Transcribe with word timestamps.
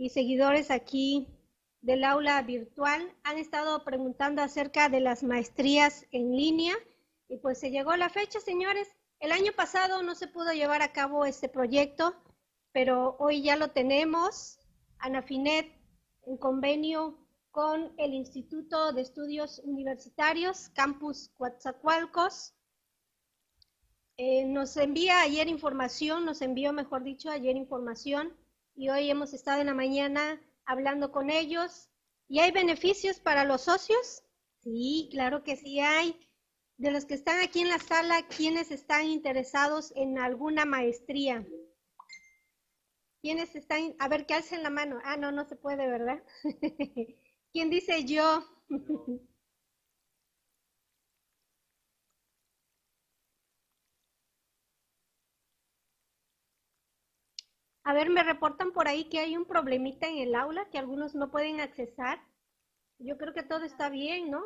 y 0.00 0.08
seguidores 0.08 0.70
aquí 0.70 1.28
del 1.82 2.04
aula 2.04 2.40
virtual 2.40 3.14
han 3.22 3.36
estado 3.36 3.84
preguntando 3.84 4.40
acerca 4.40 4.88
de 4.88 5.00
las 5.00 5.22
maestrías 5.22 6.06
en 6.10 6.34
línea 6.34 6.74
y 7.28 7.36
pues 7.36 7.60
se 7.60 7.70
llegó 7.70 7.94
la 7.96 8.08
fecha, 8.08 8.40
señores. 8.40 8.88
El 9.18 9.30
año 9.30 9.52
pasado 9.54 10.02
no 10.02 10.14
se 10.14 10.26
pudo 10.26 10.54
llevar 10.54 10.80
a 10.80 10.94
cabo 10.94 11.26
este 11.26 11.50
proyecto, 11.50 12.14
pero 12.72 13.18
hoy 13.18 13.42
ya 13.42 13.56
lo 13.56 13.72
tenemos. 13.72 14.58
Anafinet 15.00 15.70
en 16.24 16.38
convenio 16.38 17.18
con 17.50 17.92
el 17.98 18.14
Instituto 18.14 18.94
de 18.94 19.02
Estudios 19.02 19.58
Universitarios, 19.58 20.70
Campus 20.70 21.28
Coatzacoalcos. 21.34 22.54
Eh, 24.16 24.46
nos 24.46 24.78
envía 24.78 25.20
ayer 25.20 25.46
información, 25.46 26.24
nos 26.24 26.40
envió, 26.40 26.72
mejor 26.72 27.04
dicho, 27.04 27.28
ayer 27.28 27.54
información 27.54 28.39
y 28.80 28.88
hoy 28.88 29.10
hemos 29.10 29.34
estado 29.34 29.60
en 29.60 29.66
la 29.66 29.74
mañana 29.74 30.40
hablando 30.64 31.12
con 31.12 31.28
ellos. 31.28 31.90
¿Y 32.28 32.38
hay 32.38 32.50
beneficios 32.50 33.20
para 33.20 33.44
los 33.44 33.60
socios? 33.60 34.22
Sí, 34.62 35.10
claro 35.12 35.44
que 35.44 35.56
sí 35.56 35.80
hay. 35.80 36.18
De 36.78 36.90
los 36.90 37.04
que 37.04 37.12
están 37.12 37.42
aquí 37.42 37.60
en 37.60 37.68
la 37.68 37.78
sala, 37.78 38.26
¿quiénes 38.26 38.70
están 38.70 39.04
interesados 39.04 39.92
en 39.96 40.18
alguna 40.18 40.64
maestría? 40.64 41.46
¿Quiénes 43.20 43.54
están? 43.54 43.94
A 43.98 44.08
ver, 44.08 44.24
que 44.24 44.32
alcen 44.32 44.62
la 44.62 44.70
mano. 44.70 44.98
Ah, 45.04 45.18
no, 45.18 45.30
no 45.30 45.44
se 45.44 45.56
puede, 45.56 45.86
¿verdad? 45.86 46.22
¿Quién 47.52 47.68
dice 47.68 48.06
yo? 48.06 48.42
A 57.90 57.92
ver, 57.92 58.08
me 58.08 58.22
reportan 58.22 58.70
por 58.70 58.86
ahí 58.86 59.06
que 59.06 59.18
hay 59.18 59.36
un 59.36 59.46
problemita 59.46 60.06
en 60.06 60.18
el 60.18 60.36
aula, 60.36 60.64
que 60.66 60.78
algunos 60.78 61.16
no 61.16 61.28
pueden 61.32 61.60
accesar. 61.60 62.20
Yo 63.00 63.18
creo 63.18 63.34
que 63.34 63.42
todo 63.42 63.64
está 63.64 63.88
bien, 63.88 64.30
¿no? 64.30 64.44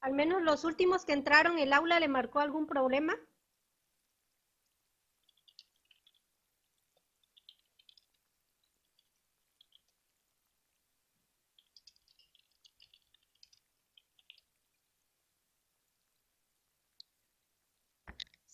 Al 0.00 0.14
menos 0.14 0.40
los 0.40 0.64
últimos 0.64 1.04
que 1.04 1.12
entraron, 1.12 1.58
¿el 1.58 1.74
aula 1.74 2.00
le 2.00 2.08
marcó 2.08 2.38
algún 2.40 2.66
problema? 2.66 3.14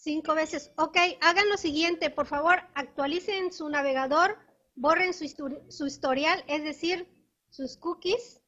Cinco 0.05 0.35
veces. 0.35 0.71
Ok, 0.77 0.99
hagan 1.23 1.49
lo 1.49 1.57
siguiente, 1.57 2.11
por 2.11 2.27
favor, 2.27 2.61
actualicen 2.75 3.55
su 3.55 3.71
navegador, 3.71 4.37
borren 4.75 5.15
su, 5.15 5.25
historial, 5.25 6.45
es 6.47 6.63
decir, 6.63 7.09
sus 7.49 7.79
cookies, 7.79 8.43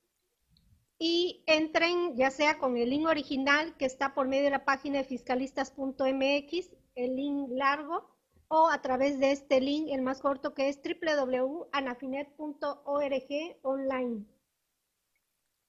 y 0.99 1.43
entren 1.47 2.15
ya 2.15 2.31
sea 2.31 2.59
con 2.59 2.77
el 2.77 2.91
link 2.91 3.07
original 3.07 3.75
que 3.79 3.87
está 3.87 4.13
por 4.13 4.29
medio 4.29 4.45
de 4.45 4.51
la 4.51 4.67
página 4.67 4.99
de 4.99 5.05
fiscalistas.mx, 5.05 6.77
el 6.95 7.17
link 7.17 7.49
largo, 7.53 8.15
o 8.49 8.69
a 8.69 8.83
través 8.83 9.19
de 9.19 9.33
este 9.33 9.63
link, 9.63 9.89
el 9.91 10.03
más 10.03 10.21
corto 10.21 10.53
que 10.53 10.69
es 10.69 10.79
www.anafinet.org 10.83 13.59
online. 13.63 14.27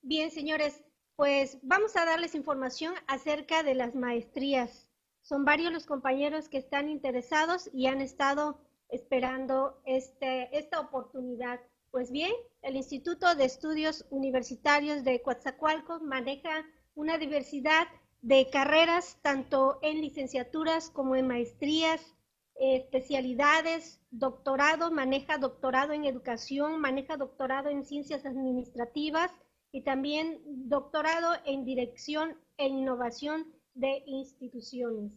Bien, 0.02 0.32
señores, 0.32 0.84
pues 1.16 1.60
vamos 1.62 1.96
a 1.96 2.04
darles 2.04 2.36
información 2.36 2.94
acerca 3.08 3.64
de 3.64 3.74
las 3.74 3.96
maestrías. 3.96 4.87
Son 5.28 5.44
varios 5.44 5.73
los 5.73 5.86
compañeros 5.86 6.47
que 6.47 6.58
están 6.58 6.88
interesados 6.88 7.70
y 7.73 7.88
han 7.88 8.00
estado 8.00 8.61
esperando 8.88 9.78
este, 9.83 10.58
esta 10.58 10.80
oportunidad. 10.80 11.59
Pues 11.92 12.14
bien, 12.14 12.31
el 12.61 12.78
Instituto 12.78 13.36
de 13.36 13.44
Estudios 13.44 14.05
Universitarios 14.09 15.03
de 15.03 15.22
Coatzacoalcos 15.22 16.02
maneja 16.02 16.66
una 16.95 17.17
diversidad 17.17 17.88
de 18.22 18.50
carreras, 18.50 19.20
tanto 19.21 19.80
en 19.82 19.99
licenciaturas 19.99 20.89
como 20.92 21.17
en 21.17 21.27
maestrías, 21.27 22.16
especialidades, 22.55 23.99
doctorado, 24.11 24.92
maneja 24.92 25.39
doctorado 25.39 25.92
en 25.92 26.05
educación, 26.05 26.80
maneja 26.80 27.17
doctorado 27.17 27.67
en 27.67 27.83
ciencias 27.83 28.26
administrativas 28.26 29.30
y 29.73 29.82
también 29.82 30.42
doctorado 30.70 31.33
en 31.45 31.66
dirección 31.66 32.37
e 32.55 32.70
innovación 32.70 33.57
de 33.80 34.04
instituciones. 34.05 35.11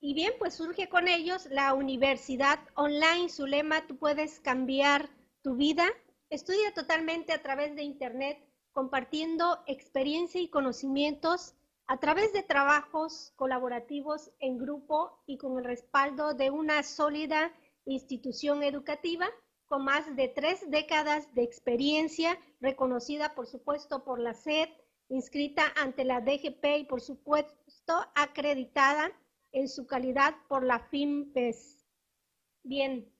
Y 0.00 0.14
bien, 0.14 0.32
pues 0.38 0.54
surge 0.54 0.88
con 0.88 1.08
ellos 1.08 1.46
la 1.50 1.74
universidad 1.74 2.58
online. 2.74 3.28
Su 3.28 3.46
lema, 3.46 3.86
tú 3.86 3.96
puedes 3.98 4.40
cambiar 4.40 5.10
tu 5.42 5.56
vida. 5.56 5.84
Estudia 6.30 6.72
totalmente 6.74 7.32
a 7.32 7.42
través 7.42 7.76
de 7.76 7.82
Internet, 7.82 8.38
compartiendo 8.72 9.62
experiencia 9.66 10.40
y 10.40 10.48
conocimientos 10.48 11.54
a 11.86 11.98
través 11.98 12.32
de 12.32 12.42
trabajos 12.42 13.32
colaborativos 13.36 14.30
en 14.38 14.58
grupo 14.58 15.22
y 15.26 15.38
con 15.38 15.58
el 15.58 15.64
respaldo 15.64 16.34
de 16.34 16.50
una 16.50 16.82
sólida 16.82 17.52
institución 17.84 18.62
educativa 18.62 19.28
con 19.70 19.84
más 19.84 20.16
de 20.16 20.26
tres 20.26 20.68
décadas 20.68 21.32
de 21.34 21.44
experiencia, 21.44 22.36
reconocida 22.60 23.36
por 23.36 23.46
supuesto 23.46 24.02
por 24.02 24.18
la 24.18 24.34
SED, 24.34 24.68
inscrita 25.10 25.64
ante 25.76 26.04
la 26.04 26.20
DGP 26.20 26.64
y 26.78 26.84
por 26.84 27.00
supuesto 27.00 27.94
acreditada 28.14 29.12
en 29.52 29.68
su 29.68 29.86
calidad 29.86 30.34
por 30.48 30.64
la 30.64 30.78
FIMPES. 30.78 31.84
Bien, 32.62 33.12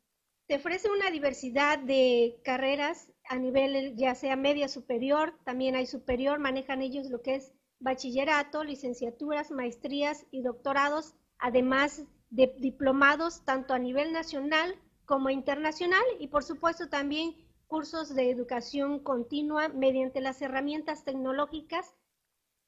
te 0.46 0.56
ofrece 0.56 0.90
una 0.90 1.10
diversidad 1.10 1.78
de 1.78 2.40
carreras 2.44 3.12
a 3.28 3.36
nivel 3.36 3.96
ya 3.96 4.14
sea 4.14 4.36
media 4.36 4.68
superior, 4.68 5.38
también 5.44 5.76
hay 5.76 5.86
superior, 5.86 6.38
manejan 6.38 6.82
ellos 6.82 7.10
lo 7.10 7.22
que 7.22 7.36
es 7.36 7.52
bachillerato, 7.80 8.64
licenciaturas, 8.64 9.50
maestrías 9.50 10.26
y 10.30 10.42
doctorados, 10.42 11.14
además 11.38 12.04
de 12.30 12.54
diplomados 12.58 13.44
tanto 13.44 13.74
a 13.74 13.78
nivel 13.78 14.12
nacional 14.12 14.76
como 15.06 15.30
internacional 15.30 16.04
y 16.20 16.28
por 16.28 16.44
supuesto 16.44 16.88
también 16.88 17.34
cursos 17.70 18.12
de 18.16 18.30
educación 18.30 18.98
continua 18.98 19.68
mediante 19.68 20.20
las 20.20 20.42
herramientas 20.42 21.04
tecnológicas 21.04 21.94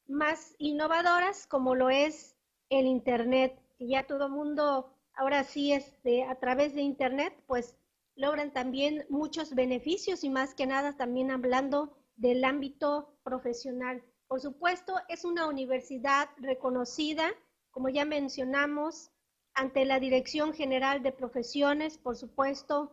más 0.07 0.55
innovadoras 0.59 1.49
como 1.49 1.75
lo 1.75 1.91
es 1.91 2.37
el 2.71 2.87
Internet, 2.87 3.61
ya 3.81 4.07
todo 4.07 4.29
mundo 4.29 4.95
ahora 5.15 5.43
sí 5.43 5.73
este, 5.73 6.23
a 6.23 6.37
través 6.37 6.75
de 6.75 6.83
Internet 6.83 7.35
pues 7.49 7.77
logran 8.15 8.53
también 8.53 9.05
muchos 9.09 9.57
beneficios 9.57 10.23
y 10.23 10.31
más 10.31 10.55
que 10.55 10.67
nada 10.67 10.97
también 10.97 11.33
hablando 11.33 11.99
del 12.15 12.45
ámbito 12.45 13.19
profesional. 13.25 14.05
Por 14.29 14.41
supuesto, 14.41 14.95
es 15.09 15.25
una 15.25 15.49
universidad 15.49 16.29
reconocida, 16.37 17.29
como 17.73 17.89
ya 17.89 18.05
mencionamos, 18.05 19.11
ante 19.53 19.85
la 19.85 19.99
Dirección 19.99 20.55
General 20.55 21.03
de 21.03 21.11
Profesiones, 21.11 21.99
por 21.99 22.17
supuesto, 22.17 22.93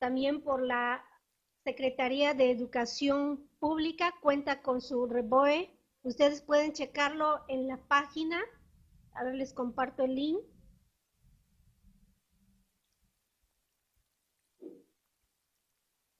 también 0.00 0.42
por 0.42 0.60
la 0.60 1.05
Secretaría 1.66 2.32
de 2.32 2.52
Educación 2.52 3.44
Pública 3.58 4.14
cuenta 4.22 4.62
con 4.62 4.80
su 4.80 5.04
REBOE. 5.08 5.76
Ustedes 6.04 6.40
pueden 6.40 6.72
checarlo 6.72 7.40
en 7.48 7.66
la 7.66 7.76
página. 7.88 8.40
Ahora 9.14 9.32
les 9.32 9.52
comparto 9.52 10.04
el 10.04 10.14
link. 10.14 10.38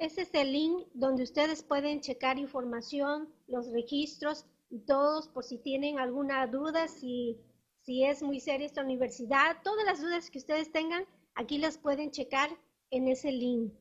Ese 0.01 0.23
es 0.23 0.35
el 0.35 0.51
link 0.51 0.89
donde 0.95 1.23
ustedes 1.23 1.63
pueden 1.63 2.01
checar 2.01 2.41
información, 2.41 3.33
los 3.47 3.71
registros 3.71 4.47
y 4.69 4.81
todos 4.81 5.29
por 5.29 5.45
si 5.45 5.59
tienen 5.59 6.01
alguna 6.01 6.45
duda, 6.49 6.89
si, 6.89 7.41
si 7.83 8.03
es 8.03 8.21
muy 8.21 8.41
seria 8.41 8.67
esta 8.67 8.83
universidad. 8.83 9.59
Todas 9.63 9.85
las 9.85 10.01
dudas 10.01 10.29
que 10.29 10.39
ustedes 10.39 10.73
tengan, 10.73 11.05
aquí 11.37 11.59
las 11.59 11.79
pueden 11.79 12.11
checar 12.11 12.51
en 12.91 13.07
ese 13.07 13.31
link. 13.31 13.73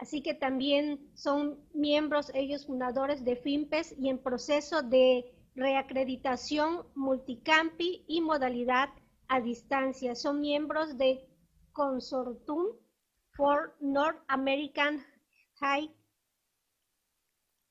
Así 0.00 0.22
que 0.22 0.32
también 0.32 1.10
son 1.14 1.62
miembros 1.74 2.30
ellos 2.32 2.64
fundadores 2.64 3.22
de 3.22 3.36
FIMPES 3.36 3.96
y 3.98 4.08
en 4.08 4.16
proceso 4.16 4.80
de 4.80 5.30
reacreditación 5.54 6.86
multicampi 6.94 8.02
y 8.06 8.22
modalidad 8.22 8.88
a 9.28 9.42
distancia. 9.42 10.14
Son 10.14 10.40
miembros 10.40 10.96
de 10.96 11.28
Consortium 11.72 12.68
for 13.36 13.76
North 13.78 14.18
American 14.28 15.04
High. 15.56 15.94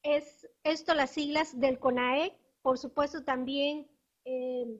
Es 0.03 0.47
esto 0.63 0.93
las 0.93 1.09
siglas 1.09 1.59
del 1.59 1.79
CONAEC. 1.79 2.37
Por 2.61 2.77
supuesto 2.77 3.23
también 3.23 3.89
eh, 4.25 4.79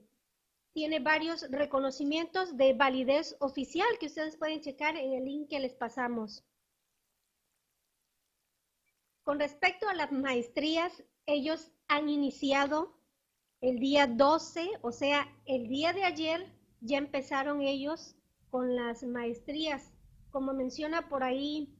tiene 0.72 1.00
varios 1.00 1.50
reconocimientos 1.50 2.56
de 2.56 2.74
validez 2.74 3.36
oficial 3.40 3.88
que 3.98 4.06
ustedes 4.06 4.36
pueden 4.36 4.60
checar 4.60 4.96
en 4.96 5.14
el 5.14 5.24
link 5.24 5.50
que 5.50 5.58
les 5.58 5.74
pasamos. 5.74 6.44
Con 9.30 9.38
respecto 9.38 9.88
a 9.88 9.94
las 9.94 10.10
maestrías, 10.10 11.04
ellos 11.24 11.70
han 11.86 12.08
iniciado 12.08 12.96
el 13.60 13.78
día 13.78 14.08
12, 14.08 14.68
o 14.82 14.90
sea, 14.90 15.24
el 15.46 15.68
día 15.68 15.92
de 15.92 16.02
ayer 16.02 16.52
ya 16.80 16.98
empezaron 16.98 17.62
ellos 17.62 18.16
con 18.50 18.74
las 18.74 19.04
maestrías. 19.04 19.92
como 20.32 20.52
menciona 20.52 21.08
por 21.08 21.22
ahí 21.22 21.78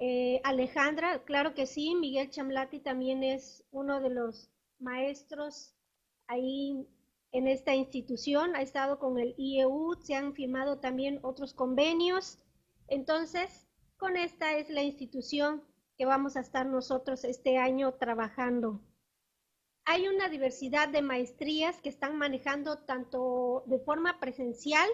eh, 0.00 0.42
Alejandra, 0.44 1.24
claro 1.24 1.54
que 1.54 1.64
sí, 1.64 1.94
Miguel 1.94 2.28
Chamlati 2.28 2.80
también 2.80 3.22
es 3.22 3.64
uno 3.70 4.02
de 4.02 4.10
los 4.10 4.50
maestros 4.78 5.74
ahí 6.26 6.86
en 7.32 7.48
esta 7.48 7.74
institución, 7.74 8.54
ha 8.54 8.60
estado 8.60 8.98
con 8.98 9.18
el 9.18 9.34
IEU, 9.38 9.94
se 10.02 10.14
han 10.14 10.34
firmado 10.34 10.78
también 10.78 11.20
otros 11.22 11.54
convenios. 11.54 12.38
Entonces, 12.86 13.66
con 13.96 14.18
esta 14.18 14.58
es 14.58 14.68
la 14.68 14.82
institución 14.82 15.62
que 15.96 16.06
vamos 16.06 16.36
a 16.36 16.40
estar 16.40 16.66
nosotros 16.66 17.24
este 17.24 17.58
año 17.58 17.94
trabajando. 17.94 18.80
Hay 19.84 20.08
una 20.08 20.28
diversidad 20.28 20.88
de 20.88 21.00
maestrías 21.00 21.80
que 21.80 21.88
están 21.88 22.16
manejando 22.16 22.78
tanto 22.78 23.62
de 23.66 23.78
forma 23.78 24.18
presencial, 24.18 24.88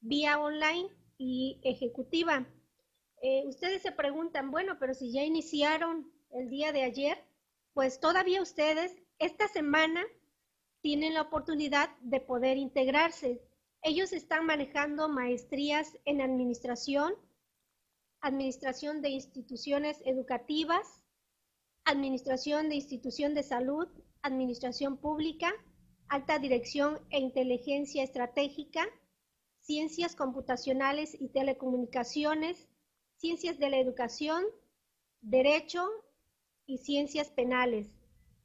vía 0.00 0.38
online 0.38 0.88
y 1.18 1.60
ejecutiva. 1.64 2.46
Eh, 3.22 3.44
ustedes 3.46 3.82
se 3.82 3.92
preguntan, 3.92 4.50
bueno, 4.50 4.76
pero 4.78 4.94
si 4.94 5.12
ya 5.12 5.24
iniciaron 5.24 6.10
el 6.30 6.48
día 6.48 6.72
de 6.72 6.84
ayer, 6.84 7.18
pues 7.74 8.00
todavía 8.00 8.40
ustedes 8.40 8.96
esta 9.18 9.48
semana 9.48 10.02
tienen 10.80 11.14
la 11.14 11.22
oportunidad 11.22 11.90
de 12.00 12.20
poder 12.20 12.56
integrarse. 12.56 13.42
Ellos 13.82 14.12
están 14.12 14.46
manejando 14.46 15.08
maestrías 15.08 15.98
en 16.04 16.20
administración, 16.20 17.14
administración 18.20 19.02
de 19.02 19.10
instituciones 19.10 20.00
educativas, 20.04 21.04
administración 21.84 22.68
de 22.68 22.76
institución 22.76 23.34
de 23.34 23.42
salud, 23.42 23.88
administración 24.22 24.98
pública, 24.98 25.52
alta 26.08 26.38
dirección 26.38 26.98
e 27.10 27.18
inteligencia 27.18 28.02
estratégica, 28.02 28.86
ciencias 29.60 30.14
computacionales 30.16 31.16
y 31.18 31.28
telecomunicaciones, 31.28 32.68
ciencias 33.16 33.58
de 33.58 33.70
la 33.70 33.78
educación, 33.78 34.44
derecho 35.20 35.88
y 36.66 36.78
ciencias 36.78 37.30
penales, 37.30 37.88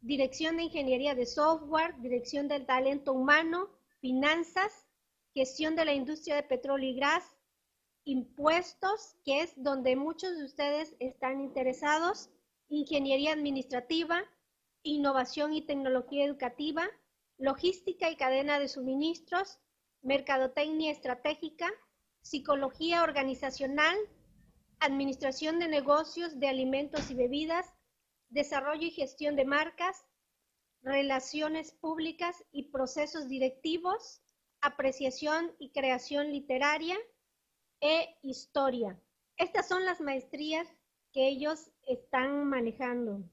dirección 0.01 0.57
de 0.57 0.63
ingeniería 0.63 1.16
de 1.16 1.25
software, 1.25 2.00
dirección 2.01 2.48
del 2.48 2.66
talento 2.66 3.13
humano, 3.13 3.69
finanzas, 4.00 4.86
gestión 5.33 5.75
de 5.75 5.86
la 5.86 5.94
industria 5.94 6.36
de 6.36 6.44
petróleo 6.44 6.89
y 6.89 7.00
gas, 7.00 7.35
impuestos, 8.06 9.18
que 9.25 9.42
es 9.42 9.52
donde 9.57 9.96
muchos 9.96 10.38
de 10.38 10.46
ustedes 10.46 10.96
están 11.00 11.42
interesados, 11.42 12.30
ingeniería 12.69 13.34
administrativa, 13.34 14.24
innovación 14.84 15.54
y 15.54 15.66
tecnología 15.66 16.24
educativa, 16.24 16.88
logística 17.38 18.10
y 18.10 18.16
cadena 18.16 18.60
de 18.60 18.69
suministros, 18.69 19.60
mercadotecnia 20.04 20.92
estratégica, 20.92 21.69
psicología 22.22 23.04
organizacional, 23.04 23.98
administración 24.80 25.60
de 25.60 25.68
negocios 25.68 26.40
de 26.40 26.48
alimentos 26.48 27.10
y 27.10 27.16
bebidas, 27.16 27.74
desarrollo 28.30 28.88
y 28.88 28.92
gestión 28.92 29.36
de 29.36 29.46
marcas, 29.46 30.06
relaciones 30.81 31.72
públicas 31.72 32.44
y 32.52 32.69
procesos 32.69 33.28
directivos, 33.28 34.22
apreciación 34.62 35.56
y 35.57 35.72
creación 35.72 36.31
literaria 36.31 36.98
e 37.81 38.18
historia. 38.22 39.00
Estas 39.38 39.68
son 39.68 39.86
las 39.86 40.01
maestrías 40.01 40.68
que 41.12 41.27
ellos 41.27 41.72
están 41.88 42.45
manejando. 42.48 43.24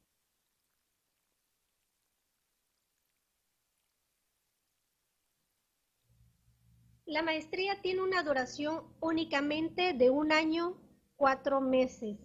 La 7.04 7.22
maestría 7.22 7.80
tiene 7.82 8.00
una 8.00 8.22
duración 8.22 8.84
únicamente 9.00 9.92
de 9.92 10.08
un 10.08 10.32
año 10.32 10.80
cuatro 11.16 11.60
meses, 11.60 12.18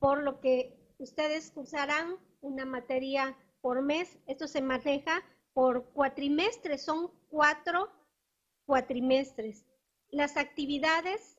por 0.00 0.22
lo 0.22 0.40
que 0.40 0.76
ustedes 0.98 1.52
cursarán 1.52 2.16
una 2.40 2.64
materia 2.64 3.36
por 3.60 3.82
mes. 3.82 4.18
Esto 4.26 4.48
se 4.48 4.62
maneja 4.62 5.22
por 5.52 5.92
cuatrimestres, 5.92 6.84
son 6.84 7.12
cuatro 7.28 7.88
cuatrimestres. 8.66 9.69
Las 10.10 10.36
actividades 10.36 11.38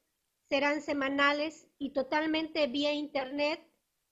serán 0.50 0.81
semanales 0.81 1.68
y 1.77 1.91
totalmente 1.91 2.68
vía 2.68 2.94
internet, 2.94 3.62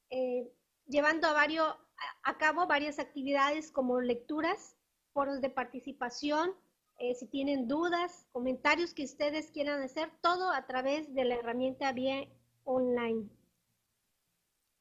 eh, 0.09 0.51
llevando 0.87 1.27
a, 1.27 2.37
cabo 2.37 2.67
varias 2.67 2.99
actividades 2.99 3.71
como 3.71 4.01
lecturas, 4.01 4.75
foros 5.13 5.41
de 5.41 5.49
participación, 5.49 6.53
eh, 6.97 7.15
si 7.15 7.27
tienen 7.27 7.67
dudas, 7.67 8.27
comentarios 8.33 8.93
que 8.93 9.05
ustedes 9.05 9.51
quieran 9.51 9.81
hacer, 9.81 10.11
todo 10.21 10.51
a 10.51 10.67
través 10.67 11.13
de 11.13 11.23
la 11.23 11.35
herramienta 11.35 11.93
vía 11.93 12.27
online. 12.65 13.29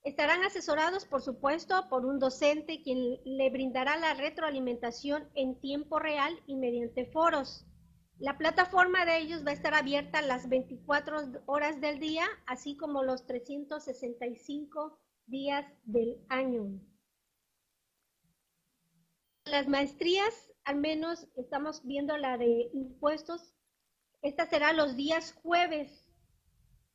Estarán 0.02 0.42
asesorados, 0.42 1.04
por 1.04 1.22
supuesto, 1.22 1.88
por 1.88 2.04
un 2.04 2.18
docente 2.18 2.82
quien 2.82 3.20
le 3.24 3.50
brindará 3.50 3.96
la 3.96 4.14
retroalimentación 4.14 5.28
en 5.34 5.60
tiempo 5.60 5.98
real 6.00 6.40
y 6.46 6.56
mediante 6.56 7.06
foros. 7.06 7.67
La 8.18 8.36
plataforma 8.36 9.04
de 9.04 9.18
ellos 9.18 9.46
va 9.46 9.50
a 9.50 9.54
estar 9.54 9.74
abierta 9.74 10.20
las 10.22 10.48
24 10.48 11.42
horas 11.46 11.80
del 11.80 12.00
día, 12.00 12.26
así 12.46 12.76
como 12.76 13.04
los 13.04 13.26
365 13.26 14.98
días 15.26 15.64
del 15.84 16.20
año. 16.28 16.80
Las 19.44 19.68
maestrías, 19.68 20.50
al 20.64 20.76
menos 20.76 21.28
estamos 21.36 21.84
viendo 21.84 22.16
la 22.16 22.36
de 22.38 22.70
impuestos, 22.72 23.54
esta 24.20 24.46
será 24.46 24.72
los 24.72 24.96
días 24.96 25.32
jueves 25.32 26.04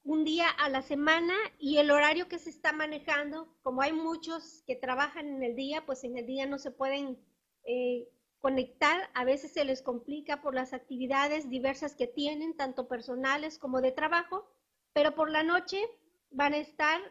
un 0.03 0.25
día 0.25 0.49
a 0.49 0.67
la 0.67 0.81
semana 0.81 1.33
y 1.57 1.77
el 1.77 1.89
horario 1.89 2.27
que 2.27 2.37
se 2.37 2.49
está 2.49 2.73
manejando, 2.73 3.55
como 3.61 3.81
hay 3.81 3.93
muchos 3.93 4.61
que 4.67 4.75
trabajan 4.75 5.29
en 5.29 5.43
el 5.43 5.55
día, 5.55 5.85
pues 5.85 6.03
en 6.03 6.17
el 6.17 6.25
día 6.25 6.45
no 6.45 6.59
se 6.59 6.71
pueden 6.71 7.17
eh, 7.65 8.09
conectar, 8.43 9.09
a 9.15 9.25
veces 9.25 9.53
se 9.53 9.65
les 9.65 9.81
complica 9.81 10.43
por 10.43 10.53
las 10.53 10.73
actividades 10.73 11.49
diversas 11.49 11.95
que 11.95 12.05
tienen, 12.07 12.55
tanto 12.55 12.87
personales 12.87 13.57
como 13.57 13.81
de 13.81 13.91
trabajo, 13.91 14.47
pero 14.93 15.15
por 15.15 15.31
la 15.31 15.41
noche 15.43 15.81
van 16.29 16.53
a 16.53 16.59
estar 16.59 17.01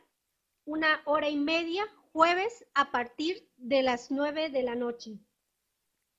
una 0.66 1.02
hora 1.06 1.28
y 1.30 1.36
media 1.38 1.84
jueves 2.12 2.66
a 2.74 2.92
partir 2.92 3.50
de 3.58 3.82
las 3.82 4.10
nueve 4.12 4.50
de 4.50 4.62
la 4.64 4.76
noche. 4.76 5.18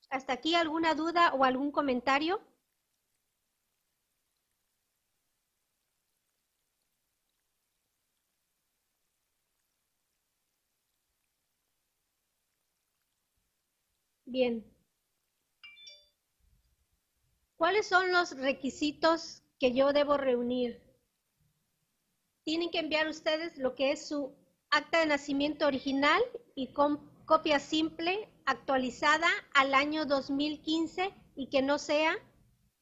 ¿Hasta 0.08 0.32
aquí 0.32 0.54
alguna 0.54 0.94
duda 0.94 1.34
o 1.34 1.44
algún 1.44 1.70
comentario? 1.70 2.40
Bien. 14.26 14.64
¿Cuáles 17.56 17.86
son 17.86 18.10
los 18.12 18.36
requisitos 18.36 19.42
que 19.58 19.72
yo 19.72 19.92
debo 19.92 20.16
reunir? 20.16 20.82
Tienen 22.44 22.70
que 22.70 22.80
enviar 22.80 23.08
ustedes 23.08 23.56
lo 23.58 23.74
que 23.74 23.92
es 23.92 24.08
su 24.08 24.34
acta 24.70 25.00
de 25.00 25.06
nacimiento 25.06 25.66
original 25.66 26.20
y 26.54 26.74
copia 26.74 27.60
simple 27.60 28.28
actualizada 28.44 29.28
al 29.54 29.72
año 29.72 30.04
2015 30.04 31.14
y 31.36 31.48
que 31.48 31.62
no 31.62 31.78
sea 31.78 32.16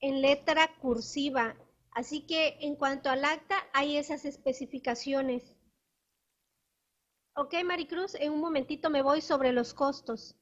en 0.00 0.22
letra 0.22 0.74
cursiva. 0.80 1.54
Así 1.90 2.26
que 2.26 2.56
en 2.60 2.74
cuanto 2.74 3.10
al 3.10 3.24
acta, 3.24 3.56
hay 3.74 3.98
esas 3.98 4.24
especificaciones. 4.24 5.54
Ok, 7.36 7.54
Maricruz, 7.64 8.14
en 8.14 8.32
un 8.32 8.40
momentito 8.40 8.88
me 8.88 9.02
voy 9.02 9.20
sobre 9.20 9.52
los 9.52 9.74
costos. 9.74 10.34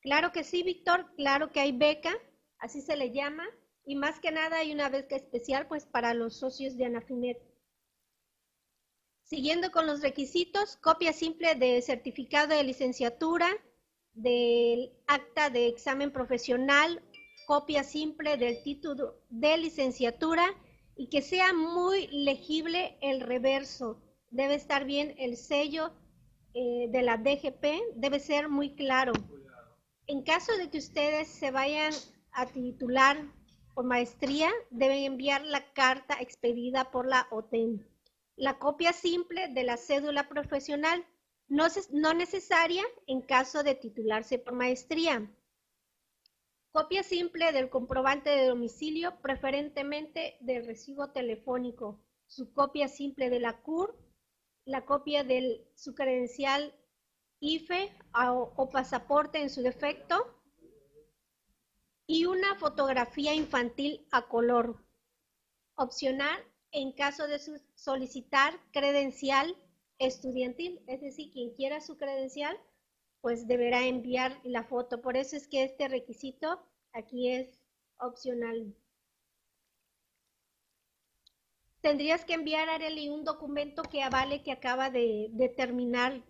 Claro 0.00 0.32
que 0.32 0.42
sí, 0.42 0.62
Víctor, 0.62 1.14
claro 1.16 1.52
que 1.52 1.60
hay 1.60 1.72
beca, 1.72 2.14
así 2.58 2.80
se 2.80 2.96
le 2.96 3.12
llama, 3.12 3.44
y 3.84 3.96
más 3.96 4.20
que 4.20 4.32
nada 4.32 4.58
hay 4.58 4.72
una 4.72 4.88
beca 4.88 5.16
especial 5.16 5.66
pues 5.68 5.86
para 5.86 6.14
los 6.14 6.36
socios 6.36 6.76
de 6.76 6.86
Anafinet. 6.86 7.38
Siguiendo 9.22 9.70
con 9.70 9.86
los 9.86 10.02
requisitos, 10.02 10.76
copia 10.76 11.12
simple 11.12 11.54
de 11.54 11.82
certificado 11.82 12.54
de 12.56 12.64
licenciatura, 12.64 13.48
del 14.12 14.92
acta 15.06 15.50
de 15.50 15.68
examen 15.68 16.12
profesional, 16.12 17.02
copia 17.46 17.84
simple 17.84 18.36
del 18.36 18.62
título 18.62 19.20
de 19.28 19.58
licenciatura 19.58 20.46
y 20.96 21.08
que 21.08 21.22
sea 21.22 21.52
muy 21.52 22.06
legible 22.08 22.96
el 23.00 23.20
reverso. 23.20 24.02
Debe 24.30 24.54
estar 24.54 24.84
bien 24.84 25.14
el 25.18 25.36
sello 25.36 25.92
eh, 26.54 26.88
de 26.88 27.02
la 27.02 27.18
DGP, 27.18 27.96
debe 27.96 28.18
ser 28.20 28.48
muy 28.48 28.74
claro 28.74 29.12
en 30.06 30.22
caso 30.22 30.56
de 30.56 30.70
que 30.70 30.78
ustedes 30.78 31.28
se 31.28 31.50
vayan 31.50 31.92
a 32.36 32.44
titular 32.44 33.16
por 33.74 33.84
maestría, 33.86 34.50
deben 34.70 35.04
enviar 35.04 35.42
la 35.44 35.72
carta 35.72 36.18
expedida 36.20 36.90
por 36.90 37.06
la 37.06 37.26
OTEN. 37.30 37.86
La 38.36 38.58
copia 38.58 38.92
simple 38.92 39.48
de 39.48 39.64
la 39.64 39.78
cédula 39.78 40.28
profesional, 40.28 41.04
no, 41.48 41.66
no 41.92 42.12
necesaria 42.12 42.84
en 43.06 43.22
caso 43.22 43.62
de 43.62 43.74
titularse 43.74 44.38
por 44.38 44.52
maestría. 44.52 45.30
Copia 46.72 47.02
simple 47.02 47.52
del 47.52 47.70
comprobante 47.70 48.28
de 48.28 48.46
domicilio, 48.48 49.18
preferentemente 49.22 50.36
del 50.40 50.66
recibo 50.66 51.08
telefónico. 51.12 51.98
Su 52.26 52.52
copia 52.52 52.86
simple 52.88 53.30
de 53.30 53.40
la 53.40 53.62
CUR, 53.62 53.96
la 54.66 54.84
copia 54.84 55.24
de 55.24 55.66
su 55.74 55.94
credencial 55.94 56.74
IFE 57.40 57.94
o, 58.14 58.52
o 58.56 58.68
pasaporte 58.68 59.40
en 59.40 59.48
su 59.48 59.62
defecto 59.62 60.35
y 62.06 62.24
una 62.26 62.54
fotografía 62.56 63.34
infantil 63.34 64.06
a 64.10 64.28
color. 64.28 64.84
Opcional 65.76 66.40
en 66.72 66.92
caso 66.92 67.26
de 67.26 67.38
solicitar 67.74 68.58
credencial 68.72 69.56
estudiantil, 69.98 70.82
es 70.86 71.00
decir, 71.00 71.30
quien 71.32 71.54
quiera 71.54 71.80
su 71.80 71.96
credencial 71.96 72.58
pues 73.20 73.48
deberá 73.48 73.84
enviar 73.86 74.38
la 74.44 74.62
foto. 74.62 75.00
Por 75.00 75.16
eso 75.16 75.36
es 75.36 75.48
que 75.48 75.64
este 75.64 75.88
requisito 75.88 76.62
aquí 76.92 77.32
es 77.32 77.60
opcional. 77.98 78.72
Tendrías 81.80 82.24
que 82.24 82.34
enviar, 82.34 82.68
Areli, 82.68 83.08
un 83.08 83.24
documento 83.24 83.82
que 83.82 84.02
avale 84.02 84.44
que 84.44 84.52
acaba 84.52 84.90
de, 84.90 85.28
de 85.32 85.48
terminar 85.48 86.22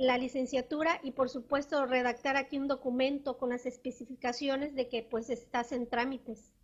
la 0.00 0.16
licenciatura 0.16 0.98
y 1.02 1.12
por 1.12 1.28
supuesto 1.28 1.84
redactar 1.84 2.36
aquí 2.38 2.58
un 2.58 2.68
documento 2.68 3.36
con 3.36 3.50
las 3.50 3.66
especificaciones 3.66 4.74
de 4.74 4.88
que 4.88 5.02
pues 5.02 5.28
estás 5.28 5.72
en 5.72 5.88
trámites. 5.90 6.54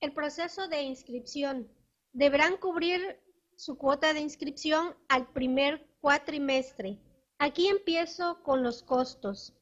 El 0.00 0.14
proceso 0.14 0.68
de 0.68 0.80
inscripción. 0.82 1.70
Deberán 2.14 2.56
cubrir 2.56 3.20
su 3.56 3.76
cuota 3.76 4.14
de 4.14 4.20
inscripción 4.20 4.96
al 5.08 5.30
primer 5.32 5.86
cuatrimestre. 6.00 6.98
Aquí 7.38 7.68
empiezo 7.68 8.42
con 8.42 8.62
los 8.62 8.82
costos. 8.82 9.57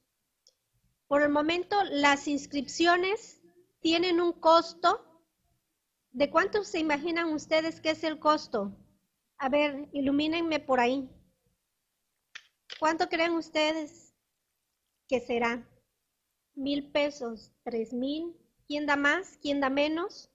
Por 1.08 1.22
el 1.22 1.30
momento, 1.30 1.76
las 1.84 2.26
inscripciones 2.28 3.40
tienen 3.80 4.20
un 4.20 4.32
costo. 4.32 5.22
¿De 6.10 6.30
cuánto 6.30 6.64
se 6.64 6.78
imaginan 6.78 7.32
ustedes 7.32 7.80
que 7.80 7.90
es 7.90 8.02
el 8.04 8.18
costo? 8.18 8.76
A 9.38 9.48
ver, 9.48 9.88
ilumínenme 9.92 10.60
por 10.60 10.80
ahí. 10.80 11.08
¿Cuánto 12.78 13.08
creen 13.08 13.32
ustedes 13.32 14.14
que 15.08 15.20
será? 15.20 15.68
Mil 16.54 16.90
pesos, 16.90 17.52
tres 17.62 17.92
mil, 17.92 18.34
¿Quién 18.66 18.86
da 18.86 18.96
más? 18.96 19.38
¿Quién 19.40 19.60
da 19.60 19.70
menos? 19.70 20.28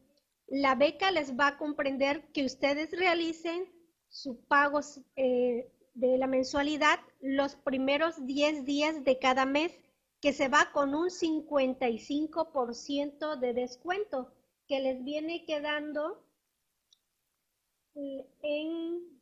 La 0.47 0.75
beca 0.75 1.11
les 1.11 1.37
va 1.37 1.47
a 1.47 1.57
comprender 1.57 2.31
que 2.31 2.45
ustedes 2.45 2.91
realicen 2.91 3.69
su 4.07 4.45
pago 4.45 4.79
eh, 5.17 5.73
de 5.93 6.17
la 6.17 6.27
mensualidad 6.27 7.01
los 7.19 7.57
primeros 7.57 8.25
10 8.25 8.63
días 8.63 9.03
de 9.03 9.19
cada 9.19 9.45
mes, 9.45 9.77
que 10.21 10.33
se 10.33 10.49
va 10.49 10.71
con 10.71 10.95
un 10.95 11.09
55% 11.09 13.39
de 13.39 13.53
descuento, 13.53 14.33
que 14.67 14.79
les 14.79 15.03
viene 15.03 15.45
quedando 15.45 16.23
en, 18.41 19.21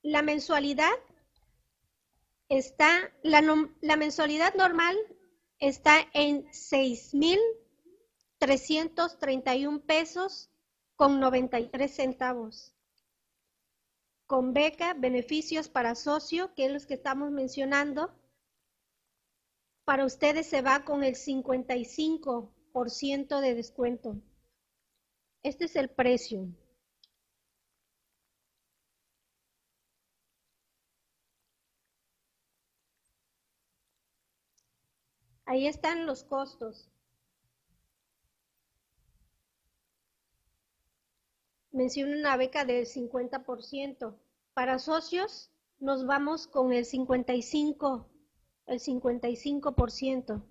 la 0.03 0.21
mensualidad 0.21 0.91
está, 2.49 3.13
la, 3.23 3.41
la 3.81 3.95
mensualidad 3.95 4.53
normal 4.55 4.97
está 5.59 6.07
en 6.13 6.47
6.331 8.41 9.85
pesos 9.85 10.49
con 10.95 11.19
93 11.19 11.93
centavos. 11.93 12.73
Con 14.25 14.53
beca, 14.53 14.95
beneficios 14.95 15.69
para 15.69 15.93
socio, 15.93 16.55
que 16.55 16.65
es 16.65 16.71
los 16.71 16.87
que 16.87 16.95
estamos 16.95 17.29
mencionando, 17.31 18.11
para 19.85 20.05
ustedes 20.05 20.47
se 20.47 20.63
va 20.63 20.83
con 20.85 21.03
el 21.03 21.15
55% 21.15 23.39
de 23.41 23.55
descuento. 23.55 24.15
Este 25.43 25.65
es 25.65 25.75
el 25.75 25.89
precio. 25.89 26.47
Ahí 35.45 35.67
están 35.67 36.05
los 36.05 36.23
costos. 36.23 36.89
Menciona 41.81 42.15
una 42.15 42.37
beca 42.37 42.63
del 42.63 42.85
50%. 42.85 44.15
Para 44.53 44.77
socios 44.77 45.49
nos 45.79 46.05
vamos 46.05 46.45
con 46.45 46.73
el 46.73 46.85
55, 46.85 48.07
el 48.67 48.79
55%. 48.79 50.43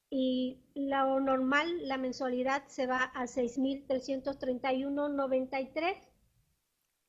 Y 0.08 0.62
lo 0.74 1.20
normal, 1.20 1.86
la 1.86 1.98
mensualidad 1.98 2.66
se 2.68 2.86
va 2.86 3.12
a 3.14 3.26
6.331.93, 3.26 6.08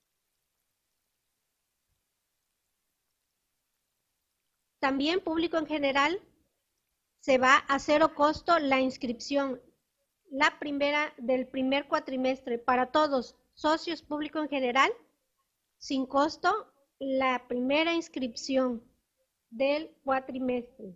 También 4.80 5.22
público 5.22 5.58
en 5.58 5.66
general 5.66 6.22
se 7.20 7.38
va 7.38 7.56
a 7.56 7.80
cero 7.80 8.14
costo 8.16 8.60
la 8.60 8.82
inscripción, 8.82 9.62
la 10.30 10.60
primera 10.60 11.14
del 11.18 11.48
primer 11.48 11.88
cuatrimestre 11.88 12.60
para 12.60 12.92
todos, 12.92 13.38
socios 13.54 14.02
público 14.02 14.40
en 14.40 14.50
general, 14.50 14.92
sin 15.78 16.06
costo 16.06 16.73
la 17.04 17.48
primera 17.50 17.94
inscripción 17.94 18.82
del 19.50 19.92
cuatrimestre. 20.06 20.96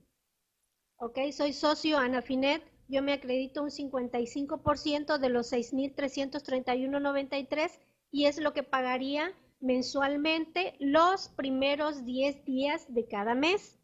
Ok, 0.95 1.19
soy 1.33 1.51
socio 1.51 1.97
Anafinet, 1.97 2.63
yo 2.87 3.03
me 3.03 3.11
acredito 3.11 3.61
un 3.61 3.69
55% 3.69 5.17
de 5.17 5.29
los 5.29 5.51
6.331.93 5.51 7.71
y 8.11 8.23
es 8.25 8.39
lo 8.39 8.53
que 8.53 8.63
pagaría 8.63 9.33
mensualmente 9.59 10.75
los 10.79 11.27
primeros 11.29 12.05
10 12.05 12.45
días 12.45 12.85
de 12.87 13.05
cada 13.07 13.35
mes. 13.35 13.77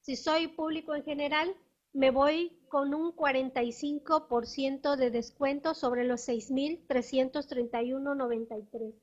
Si 0.00 0.16
soy 0.16 0.48
público 0.48 0.96
en 0.96 1.04
general, 1.04 1.54
me 1.92 2.10
voy 2.10 2.58
con 2.68 2.94
un 2.94 3.14
45% 3.14 4.96
de 4.96 5.10
descuento 5.10 5.74
sobre 5.74 6.02
los 6.04 6.26
6.331.93. 6.28 8.94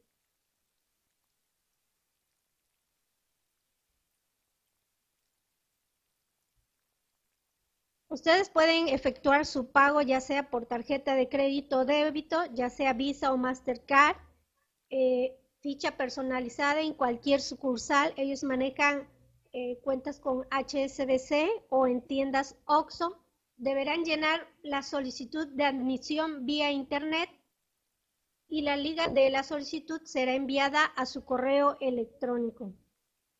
Ustedes 8.15 8.49
pueden 8.49 8.87
efectuar 8.87 9.45
su 9.45 9.71
pago 9.71 10.01
ya 10.01 10.21
sea 10.21 10.49
por 10.49 10.65
tarjeta 10.65 11.15
de 11.15 11.27
crédito 11.27 11.79
o 11.79 11.85
débito, 11.85 12.45
ya 12.53 12.69
sea 12.69 12.93
Visa 12.93 13.33
o 13.33 13.37
Mastercard, 13.37 14.15
eh, 14.89 15.37
ficha 15.59 15.97
personalizada 15.97 16.79
en 16.79 16.93
cualquier 16.93 17.41
sucursal. 17.41 18.13
Ellos 18.15 18.45
manejan 18.45 19.09
eh, 19.51 19.81
cuentas 19.83 20.21
con 20.21 20.47
HSBC 20.49 21.65
o 21.67 21.87
en 21.87 22.07
tiendas 22.07 22.55
OXO. 22.63 23.21
Deberán 23.57 24.05
llenar 24.05 24.47
la 24.63 24.81
solicitud 24.81 25.49
de 25.49 25.65
admisión 25.65 26.45
vía 26.45 26.71
Internet 26.71 27.29
y 28.47 28.61
la 28.61 28.77
liga 28.77 29.09
de 29.09 29.29
la 29.29 29.43
solicitud 29.43 29.99
será 30.05 30.35
enviada 30.35 30.85
a 30.85 31.05
su 31.05 31.25
correo 31.25 31.75
electrónico. 31.81 32.71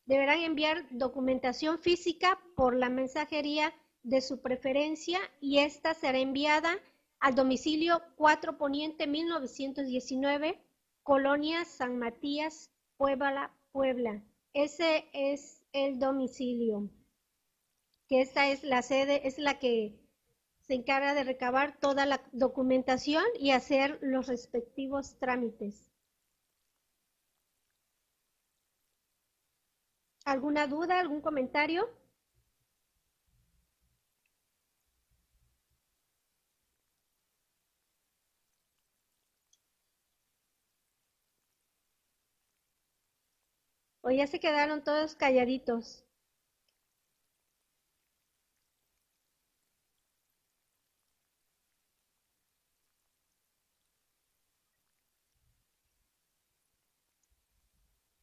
Deberán 0.05 0.39
enviar 0.39 0.85
documentación 0.91 1.79
física 1.79 2.41
por 2.57 2.75
la 2.75 2.89
mensajería 2.89 3.73
de 4.05 4.21
su 4.21 4.39
preferencia 4.39 5.19
y 5.41 5.59
esta 5.59 5.95
será 5.95 6.19
enviada 6.19 6.77
al 7.19 7.33
domicilio 7.33 8.01
4 8.17 8.57
Poniente 8.57 9.07
1919, 9.07 10.61
Colonia 11.01 11.65
San 11.65 11.97
Matías, 11.97 12.69
Puebla, 12.97 13.51
Puebla. 13.71 14.23
Ese 14.53 15.09
es 15.11 15.63
el 15.73 15.97
domicilio. 15.97 16.89
Que 18.07 18.21
esta 18.21 18.47
es 18.49 18.63
la 18.63 18.83
sede, 18.83 19.27
es 19.27 19.39
la 19.39 19.57
que 19.57 19.99
se 20.59 20.75
encarga 20.75 21.15
de 21.15 21.23
recabar 21.23 21.79
toda 21.79 22.05
la 22.05 22.21
documentación 22.31 23.23
y 23.39 23.51
hacer 23.51 23.97
los 24.01 24.27
respectivos 24.27 25.17
trámites. 25.17 25.91
¿Alguna 30.25 30.67
duda, 30.67 30.99
algún 30.99 31.21
comentario? 31.21 31.89
O 44.05 44.11
ya 44.11 44.27
se 44.27 44.39
quedaron 44.39 44.83
todos 44.83 45.15
calladitos. 45.15 46.05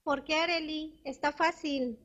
¿Por 0.05 0.23
qué, 0.23 0.37
Areli? 0.37 1.01
Está 1.05 1.33
fácil. 1.33 1.99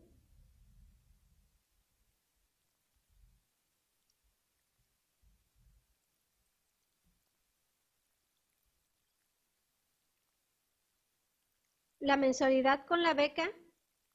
La 12.00 12.18
mensualidad 12.18 12.88
con 12.88 13.04
la 13.04 13.14
beca 13.14 13.52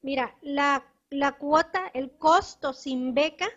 Mira, 0.03 0.37
la, 0.43 0.85
cuota, 1.39 1.87
el 1.95 2.19
costo 2.19 2.73
sin 2.73 3.15
beca, 3.15 3.49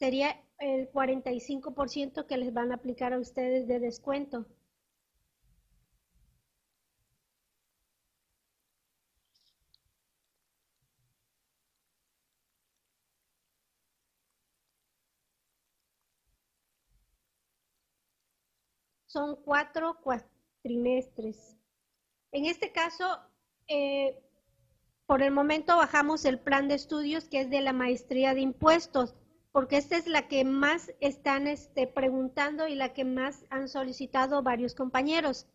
sería 0.00 0.42
el 0.58 0.90
45% 0.90 2.26
que 2.26 2.38
les 2.38 2.54
van 2.54 2.72
a 2.72 2.76
aplicar 2.76 3.12
a 3.12 3.18
ustedes 3.18 3.68
de 3.68 3.78
descuento. 3.80 4.46
Son 19.06 19.36
cuatro 19.44 19.98
cuatrimestres. 20.02 21.56
En 22.32 22.46
este 22.46 22.72
caso, 22.72 23.04
eh, 23.68 24.18
por 25.04 25.22
el 25.22 25.32
momento 25.32 25.76
bajamos 25.76 26.24
el 26.24 26.38
plan 26.38 26.68
de 26.68 26.76
estudios 26.76 27.28
que 27.28 27.40
es 27.40 27.50
de 27.50 27.60
la 27.60 27.72
maestría 27.74 28.32
de 28.34 28.40
impuestos 28.40 29.14
porque 29.52 29.76
esta 29.76 29.96
es 29.96 30.06
la 30.06 30.28
que 30.28 30.44
más 30.44 30.92
están 31.00 31.46
este, 31.46 31.86
preguntando 31.86 32.68
y 32.68 32.74
la 32.74 32.92
que 32.92 33.04
más 33.04 33.44
han 33.50 33.68
solicitado 33.68 34.42
varios 34.42 34.74
compañeros. 34.74 35.46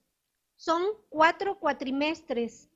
Son 0.58 0.84
cuatro 1.10 1.60
cuatrimestres. 1.60 2.70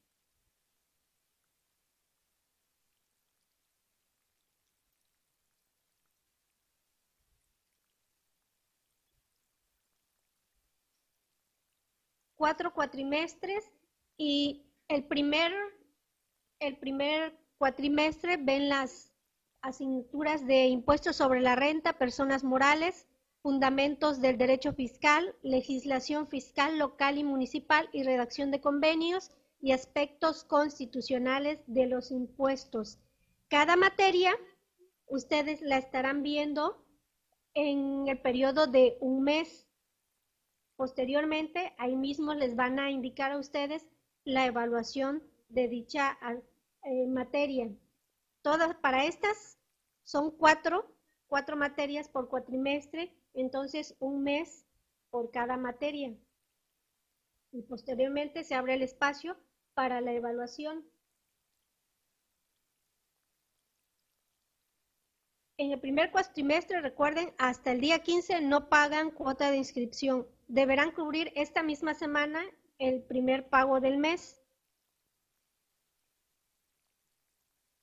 cuatro 12.39 12.73
cuatrimestres 12.73 13.69
y 14.17 14.65
el 14.87 15.03
primer, 15.03 15.51
el 16.61 16.77
primer 16.77 17.37
cuatrimestre 17.57 18.37
ven 18.37 18.69
las 18.69 19.08
asignaturas 19.61 20.45
de 20.45 20.65
impuestos 20.67 21.15
sobre 21.15 21.41
la 21.41 21.55
renta, 21.55 21.97
personas 21.97 22.43
morales, 22.43 23.07
fundamentos 23.41 24.21
del 24.21 24.37
derecho 24.37 24.73
fiscal, 24.73 25.35
legislación 25.41 26.27
fiscal 26.27 26.77
local 26.77 27.17
y 27.17 27.23
municipal 27.23 27.89
y 27.93 28.03
redacción 28.03 28.51
de 28.51 28.61
convenios 28.61 29.31
y 29.61 29.71
aspectos 29.71 30.43
constitucionales 30.43 31.61
de 31.67 31.87
los 31.87 32.11
impuestos. 32.11 32.99
Cada 33.47 33.75
materia 33.75 34.35
ustedes 35.07 35.61
la 35.61 35.77
estarán 35.77 36.23
viendo 36.23 36.85
en 37.53 38.07
el 38.07 38.19
periodo 38.21 38.67
de 38.67 38.97
un 39.01 39.23
mes. 39.23 39.67
Posteriormente, 40.75 41.73
ahí 41.77 41.95
mismo 41.95 42.33
les 42.33 42.55
van 42.55 42.79
a 42.79 42.91
indicar 42.91 43.31
a 43.31 43.37
ustedes 43.37 43.85
la 44.23 44.45
evaluación 44.45 45.23
de 45.49 45.67
dicha 45.67 46.17
eh, 46.83 47.07
materia. 47.07 47.69
Todas 48.41 48.75
para 48.77 49.05
estas 49.05 49.59
son 50.03 50.31
cuatro, 50.31 50.95
cuatro 51.27 51.55
materias 51.55 52.07
por 52.09 52.29
cuatrimestre, 52.29 53.15
entonces 53.33 53.95
un 53.99 54.23
mes 54.23 54.65
por 55.09 55.31
cada 55.31 55.57
materia. 55.57 56.15
Y 57.51 57.63
posteriormente 57.63 58.43
se 58.43 58.55
abre 58.55 58.75
el 58.75 58.81
espacio 58.81 59.37
para 59.73 60.01
la 60.01 60.13
evaluación. 60.13 60.85
En 65.57 65.73
el 65.73 65.79
primer 65.81 66.09
cuatrimestre, 66.11 66.79
recuerden, 66.79 67.33
hasta 67.37 67.73
el 67.73 67.81
día 67.81 67.99
15 67.99 68.39
no 68.41 68.69
pagan 68.69 69.11
cuota 69.11 69.51
de 69.51 69.57
inscripción. 69.57 70.25
Deberán 70.47 70.91
cubrir 70.91 71.33
esta 71.35 71.63
misma 71.63 71.93
semana 71.93 72.41
el 72.77 73.03
primer 73.03 73.49
pago 73.49 73.81
del 73.81 73.97
mes. 73.97 74.41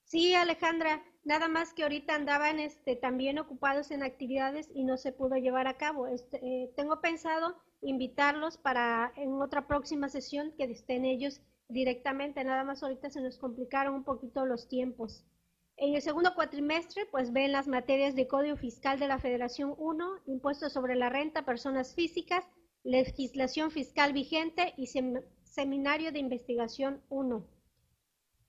Sí, 0.06 0.34
Alejandra, 0.34 1.02
nada 1.24 1.48
más 1.48 1.74
que 1.74 1.82
ahorita 1.82 2.14
andaban 2.14 2.60
este, 2.60 2.94
también 2.94 3.40
ocupados 3.40 3.90
en 3.90 4.04
actividades 4.04 4.70
y 4.72 4.84
no 4.84 4.98
se 4.98 5.10
pudo 5.10 5.34
llevar 5.34 5.66
a 5.66 5.76
cabo. 5.76 6.06
Este, 6.06 6.36
eh, 6.36 6.72
tengo 6.76 7.00
pensado 7.00 7.56
invitarlos 7.80 8.56
para 8.56 9.12
en 9.16 9.42
otra 9.42 9.66
próxima 9.66 10.08
sesión 10.08 10.54
que 10.56 10.62
estén 10.64 11.04
ellos 11.04 11.40
directamente, 11.68 12.44
nada 12.44 12.62
más 12.62 12.84
ahorita 12.84 13.10
se 13.10 13.20
nos 13.20 13.36
complicaron 13.36 13.96
un 13.96 14.04
poquito 14.04 14.46
los 14.46 14.68
tiempos. 14.68 15.24
En 15.76 15.96
el 15.96 16.02
segundo 16.02 16.36
cuatrimestre, 16.36 17.06
pues 17.06 17.32
ven 17.32 17.50
las 17.50 17.66
materias 17.66 18.14
de 18.14 18.28
Código 18.28 18.56
Fiscal 18.56 19.00
de 19.00 19.08
la 19.08 19.18
Federación 19.18 19.74
1, 19.76 20.22
Impuestos 20.26 20.72
sobre 20.72 20.94
la 20.94 21.08
Renta, 21.08 21.44
Personas 21.44 21.96
Físicas, 21.96 22.44
Legislación 22.84 23.72
Fiscal 23.72 24.12
Vigente 24.12 24.72
y 24.76 24.86
Seminario 25.42 26.12
de 26.12 26.20
Investigación 26.20 27.02
1. 27.08 27.55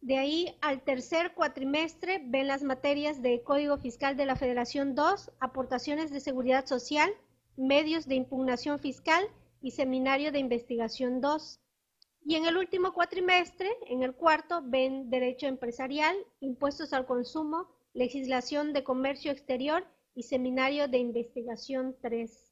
De 0.01 0.17
ahí 0.17 0.55
al 0.61 0.83
tercer 0.83 1.33
cuatrimestre 1.33 2.21
ven 2.23 2.47
las 2.47 2.63
materias 2.63 3.21
de 3.21 3.41
Código 3.43 3.77
Fiscal 3.77 4.15
de 4.15 4.25
la 4.25 4.35
Federación 4.35 4.93
2, 4.93 5.31
Aportaciones 5.39 6.11
de 6.11 6.19
Seguridad 6.19 6.65
Social, 6.67 7.09
Medios 7.55 8.07
de 8.07 8.15
Impugnación 8.15 8.79
Fiscal 8.79 9.27
y 9.61 9.71
Seminario 9.71 10.31
de 10.31 10.39
Investigación 10.39 11.19
2. 11.19 11.59
Y 12.25 12.35
en 12.35 12.45
el 12.45 12.57
último 12.57 12.93
cuatrimestre, 12.93 13.69
en 13.87 14.03
el 14.03 14.13
cuarto, 14.13 14.61
ven 14.63 15.09
Derecho 15.09 15.47
Empresarial, 15.47 16.15
Impuestos 16.41 16.93
al 16.93 17.07
Consumo, 17.07 17.67
Legislación 17.93 18.73
de 18.73 18.83
Comercio 18.83 19.31
Exterior 19.31 19.87
y 20.13 20.23
Seminario 20.23 20.87
de 20.87 20.99
Investigación 20.99 21.95
3. 22.01 22.46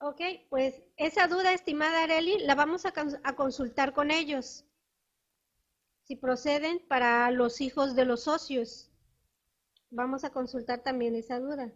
Ok, 0.00 0.20
pues 0.48 0.82
esa 0.96 1.28
duda, 1.28 1.52
estimada 1.54 2.02
Areli, 2.02 2.38
la 2.40 2.56
vamos 2.56 2.84
a, 2.86 2.92
a 3.22 3.36
consultar 3.36 3.92
con 3.92 4.10
ellos. 4.10 4.64
Si 6.02 6.14
proceden 6.14 6.86
para 6.88 7.30
los 7.30 7.62
hijos 7.62 7.94
de 7.94 8.04
los 8.04 8.24
socios. 8.24 8.90
Vamos 9.90 10.24
a 10.24 10.30
consultar 10.30 10.82
también 10.82 11.14
esa 11.14 11.38
duda. 11.38 11.72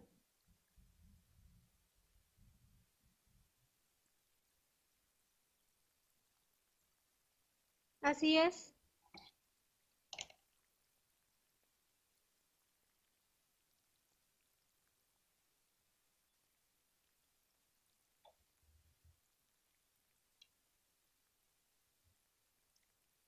Así 8.01 8.37
es. 8.37 8.74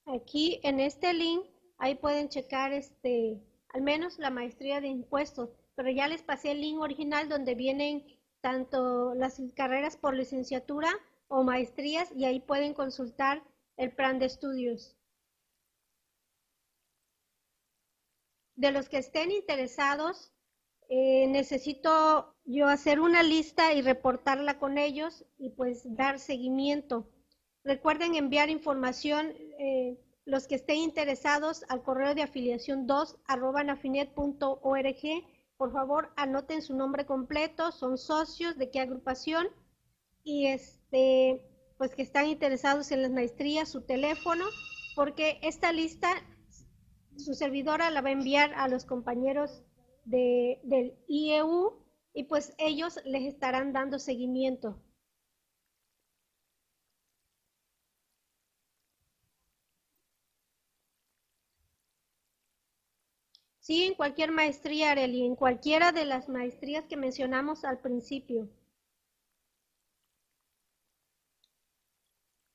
Aquí 0.08 0.62
en 0.64 0.80
este 0.80 1.14
link, 1.14 1.46
ahí 1.78 1.96
pueden 1.96 2.30
checar 2.30 2.72
este, 2.72 3.42
al 3.70 3.82
menos 3.82 4.18
la 4.20 4.30
maestría 4.30 4.80
de 4.80 4.88
impuestos, 4.88 5.50
pero 5.76 5.90
ya 5.92 6.08
les 6.08 6.24
pasé 6.24 6.52
el 6.52 6.62
link 6.62 6.80
original 6.80 7.28
donde 7.28 7.56
vienen 7.56 8.06
tanto 8.40 9.14
las 9.16 9.42
carreras 9.54 9.98
por 9.98 10.16
licenciatura 10.16 10.90
o 11.28 11.44
maestrías 11.44 12.10
y 12.16 12.24
ahí 12.24 12.40
pueden 12.40 12.74
consultar 12.74 13.44
el 13.76 13.92
plan 13.92 14.18
de 14.18 14.28
estudios. 14.28 14.96
De 18.56 18.72
los 18.72 18.88
que 18.88 19.00
estén 19.00 19.32
interesados, 19.32 20.32
eh, 20.90 21.28
necesito 21.28 22.34
yo 22.46 22.68
hacer 22.68 23.02
una 23.02 23.24
lista 23.24 23.74
y 23.74 23.82
reportarla 23.82 24.58
con 24.58 24.78
ellos 24.78 25.26
y 25.38 25.50
pues 25.50 25.84
dar 25.96 26.18
seguimiento. 26.18 27.10
Recuerden 27.68 28.16
enviar 28.16 28.50
información, 28.50 29.34
eh, 29.60 30.00
los 30.24 30.48
que 30.48 30.56
estén 30.56 30.78
interesados, 30.78 31.66
al 31.68 31.84
correo 31.84 32.16
de 32.16 32.22
afiliación 32.22 32.88
2 32.88 33.18
arroba 33.26 33.62
nafinet.org. 33.62 35.04
Por 35.58 35.74
favor, 35.74 36.14
anoten 36.16 36.62
su 36.62 36.74
nombre 36.78 37.06
completo, 37.06 37.74
son 37.74 37.98
socios 37.98 38.58
de 38.58 38.72
qué 38.72 38.80
agrupación 38.80 39.50
y 40.24 40.48
este 40.48 41.46
pues 41.78 41.94
que 41.94 42.04
están 42.04 42.28
interesados 42.28 42.90
en 42.92 43.02
las 43.02 43.12
maestrías, 43.12 43.68
su 43.68 43.82
teléfono, 43.82 44.46
porque 44.96 45.38
esta 45.42 45.74
lista 45.74 46.10
su 47.18 47.34
servidora 47.34 47.92
la 47.92 48.00
va 48.00 48.08
a 48.08 48.14
enviar 48.14 48.54
a 48.54 48.70
los 48.70 48.86
compañeros 48.86 49.62
de, 50.06 50.62
del 50.64 50.98
IEU 51.10 51.84
y 52.14 52.24
pues 52.24 52.54
ellos 52.60 52.98
les 53.04 53.24
estarán 53.24 53.74
dando 53.74 54.00
seguimiento. 54.00 54.82
Sí, 63.68 63.84
en 63.84 63.96
cualquier 63.96 64.32
maestría, 64.32 64.92
Arely, 64.92 65.26
en 65.26 65.36
cualquiera 65.36 65.92
de 65.92 66.06
las 66.06 66.30
maestrías 66.30 66.86
que 66.86 66.96
mencionamos 66.96 67.66
al 67.66 67.80
principio. 67.80 68.48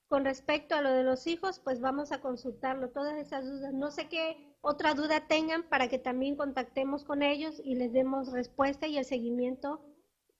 Con 0.09 0.25
respecto 0.25 0.75
a 0.75 0.81
lo 0.81 0.89
de 0.91 1.03
los 1.03 1.27
hijos, 1.27 1.59
pues 1.59 1.83
vamos 1.83 2.13
a 2.13 2.23
consultarlo, 2.23 2.89
todas 2.89 3.19
esas 3.19 3.45
dudas. 3.45 3.75
No 3.75 3.91
sé 3.91 4.09
qué 4.09 4.57
otra 4.63 4.95
duda 4.95 5.29
tengan 5.29 5.69
para 5.69 5.89
que 5.89 5.99
también 5.99 6.35
contactemos 6.35 7.05
con 7.05 7.23
ellos 7.23 7.61
y 7.63 7.75
les 7.75 7.93
demos 7.93 8.33
respuesta 8.33 8.87
y 8.87 8.97
el 8.97 9.05
seguimiento 9.05 9.85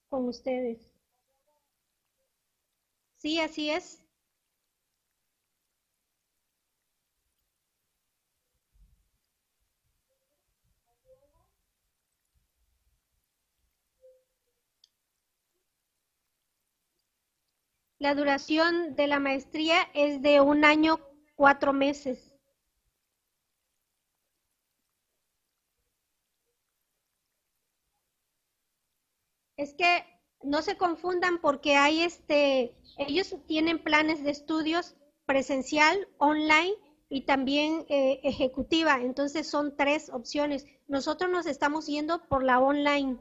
con 0.09 0.27
ustedes. 0.27 0.89
Sí, 3.17 3.39
así 3.39 3.71
es. 3.71 4.02
La 18.03 18.15
duración 18.15 18.97
de 18.97 19.07
la 19.07 19.21
maestría 19.21 19.77
es 19.93 20.21
de 20.21 20.41
un 20.41 20.65
año, 20.65 20.99
cuatro 21.37 21.71
meses. 21.71 22.35
Es 29.55 29.73
que 29.73 30.03
no 30.41 30.61
se 30.61 30.75
confundan 30.75 31.39
porque 31.39 31.77
hay 31.77 32.01
este, 32.01 32.75
ellos 32.97 33.37
tienen 33.47 33.81
planes 33.81 34.21
de 34.21 34.31
estudios 34.31 34.97
presencial, 35.25 36.09
online 36.17 36.73
y 37.07 37.21
también 37.21 37.85
eh, 37.87 38.19
ejecutiva. 38.23 38.99
Entonces 38.99 39.49
son 39.49 39.77
tres 39.77 40.09
opciones. 40.09 40.65
Nosotros 40.89 41.31
nos 41.31 41.45
estamos 41.45 41.87
yendo 41.87 42.27
por 42.27 42.43
la 42.43 42.59
online. 42.59 43.17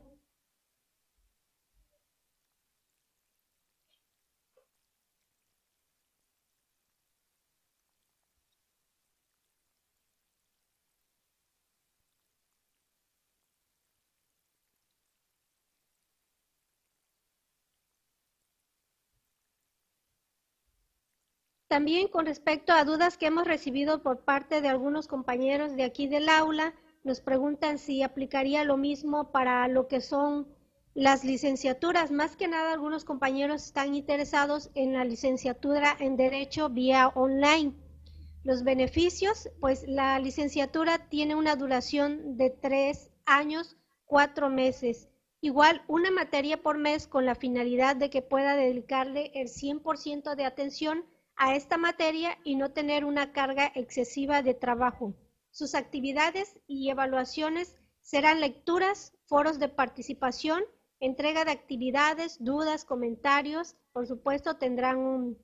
También 21.73 22.09
con 22.09 22.27
respecto 22.27 22.75
a 22.75 22.85
dudas 22.85 23.17
que 23.17 23.25
hemos 23.25 23.47
recibido 23.47 24.03
por 24.03 24.19
parte 24.19 24.61
de 24.61 24.69
algunos 24.69 25.09
compañeros 25.09 25.75
de 25.75 25.85
aquí 25.85 26.07
del 26.07 26.29
aula, 26.29 26.75
nos 27.03 27.23
preguntan 27.23 27.79
si 27.79 28.03
aplicaría 28.03 28.63
lo 28.63 28.77
mismo 28.77 29.33
para 29.33 29.67
lo 29.69 29.89
que 29.89 30.03
son 30.03 30.47
las 30.93 31.25
licenciaturas. 31.25 32.11
Más 32.11 32.37
que 32.37 32.47
nada, 32.47 32.75
algunos 32.75 33.07
compañeros 33.07 33.65
están 33.65 33.95
interesados 33.95 34.71
en 34.75 34.93
la 34.93 35.07
licenciatura 35.07 35.97
en 35.99 36.19
Derecho 36.19 36.69
vía 36.69 37.09
online. 37.15 37.73
Los 38.45 38.65
beneficios, 38.65 39.49
pues 39.59 39.89
la 39.89 40.19
licenciatura 40.19 41.09
tiene 41.09 41.37
una 41.37 41.57
duración 41.57 42.37
de 42.37 42.51
tres 42.51 43.09
años, 43.25 43.79
cuatro 44.05 44.51
meses. 44.51 45.09
Igual 45.41 45.83
una 45.89 46.11
materia 46.11 46.61
por 46.61 46.77
mes 46.77 47.07
con 47.07 47.25
la 47.25 47.35
finalidad 47.35 47.97
de 47.97 48.11
que 48.11 48.21
pueda 48.21 48.57
dedicarle 48.57 49.31
el 49.35 49.49
100% 49.49 50.35
de 50.35 50.45
atención 50.45 51.07
a 51.37 51.55
esta 51.57 51.77
materia 51.77 52.39
y 52.45 52.57
no 52.57 52.73
tener 52.73 53.05
una 53.05 53.33
carga 53.33 53.73
excesiva 53.75 54.43
de 54.43 54.55
trabajo. 54.55 55.15
Sus 55.51 55.75
actividades 55.75 56.59
y 56.67 56.91
evaluaciones 56.91 57.77
serán 58.01 58.41
lecturas, 58.41 59.13
foros 59.27 59.59
de 59.59 59.69
participación, 59.69 60.63
entrega 61.01 61.45
de 61.45 61.53
actividades, 61.53 62.43
dudas, 62.43 62.85
comentarios. 62.85 63.77
Por 63.93 64.07
supuesto, 64.07 64.57
tendrán 64.57 64.99
un, 64.99 65.39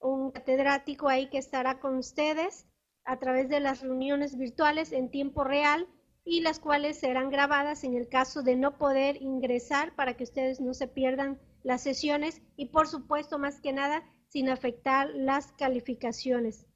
un 0.00 0.30
catedrático 0.32 1.08
ahí 1.08 1.28
que 1.28 1.38
estará 1.38 1.80
con 1.80 1.96
ustedes 1.96 2.66
a 3.04 3.18
través 3.18 3.48
de 3.48 3.60
las 3.60 3.80
reuniones 3.80 4.36
virtuales 4.36 4.92
en 4.92 5.10
tiempo 5.10 5.44
real 5.44 5.88
y 6.24 6.40
las 6.40 6.60
cuales 6.60 6.98
serán 6.98 7.30
grabadas 7.30 7.84
en 7.84 7.94
el 7.94 8.08
caso 8.08 8.42
de 8.42 8.56
no 8.56 8.78
poder 8.78 9.20
ingresar 9.20 9.94
para 9.94 10.16
que 10.16 10.24
ustedes 10.24 10.60
no 10.60 10.72
se 10.72 10.86
pierdan 10.86 11.40
las 11.62 11.82
sesiones 11.82 12.42
y 12.56 12.66
por 12.66 12.86
supuesto 12.86 13.38
más 13.38 13.60
que 13.60 13.72
nada 13.72 14.04
sin 14.32 14.48
afectar 14.48 15.10
las 15.14 15.52
calificaciones. 15.52 16.66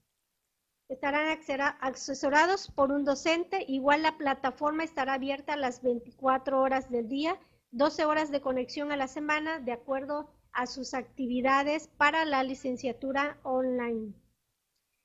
Estarán 0.90 1.38
asesorados 1.80 2.70
por 2.70 2.92
un 2.92 3.06
docente, 3.06 3.64
igual 3.66 4.02
la 4.02 4.18
plataforma 4.18 4.84
estará 4.84 5.14
abierta 5.14 5.56
las 5.56 5.82
24 5.82 6.60
horas 6.60 6.90
del 6.90 7.08
día, 7.08 7.40
12 7.70 8.04
horas 8.04 8.30
de 8.30 8.42
conexión 8.42 8.92
a 8.92 8.96
la 8.98 9.08
semana 9.08 9.58
de 9.58 9.72
acuerdo 9.72 10.30
a 10.52 10.66
sus 10.66 10.92
actividades 10.92 11.88
para 11.96 12.26
la 12.26 12.42
licenciatura 12.42 13.40
online. 13.42 14.12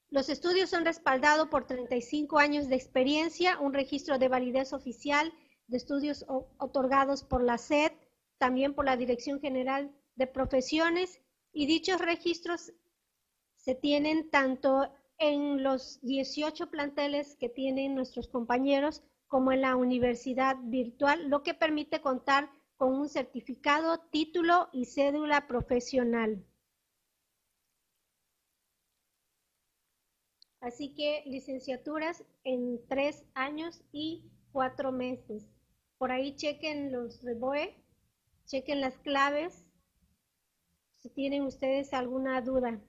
Los 0.10 0.28
estudios 0.28 0.70
son 0.70 0.84
respaldados 0.84 1.48
por 1.48 1.66
35 1.68 2.38
años 2.38 2.68
de 2.68 2.76
experiencia, 2.76 3.60
un 3.62 3.74
registro 3.74 4.20
de 4.20 4.28
validez 4.28 4.74
oficial 4.74 5.32
de 5.68 5.78
estudios 5.78 6.26
otorgados 6.58 7.24
por 7.24 7.42
la 7.42 7.58
SED, 7.58 7.94
también 8.38 8.76
por 8.76 8.84
la 8.84 8.98
Dirección 8.98 9.40
General 9.40 9.90
de 10.16 10.28
Profesiones, 10.28 11.21
y 11.54 11.66
dichos 11.66 12.00
registros 12.00 12.74
se 13.56 13.76
tienen 13.76 14.30
tanto 14.30 14.92
en 15.18 15.62
los 15.62 16.02
18 16.02 16.72
planteles 16.72 17.36
que 17.36 17.50
tienen 17.50 17.96
nuestros 17.96 18.28
compañeros 18.28 19.04
como 19.28 19.52
en 19.52 19.62
la 19.62 19.76
universidad 19.76 20.58
virtual, 20.64 21.30
lo 21.30 21.44
que 21.44 21.54
permite 21.54 22.02
contar 22.02 22.50
con 22.76 22.94
un 22.94 23.08
certificado, 23.08 24.00
título 24.12 24.70
y 24.74 24.86
cédula 24.86 25.48
profesional. 25.48 26.44
Así 30.60 30.94
que 30.94 31.24
licenciaturas 31.26 32.24
en 32.44 32.80
tres 32.88 33.24
años 33.34 33.84
y 33.92 34.32
cuatro 34.52 34.92
meses. 34.92 35.48
Por 35.98 36.12
ahí 36.12 36.36
chequen 36.36 36.92
los 36.92 37.22
REBOE, 37.24 37.76
chequen 38.46 38.82
las 38.82 38.98
claves, 39.00 39.66
si 41.02 41.10
tienen 41.10 41.44
ustedes 41.44 41.94
alguna 41.94 42.42
duda. 42.42 42.80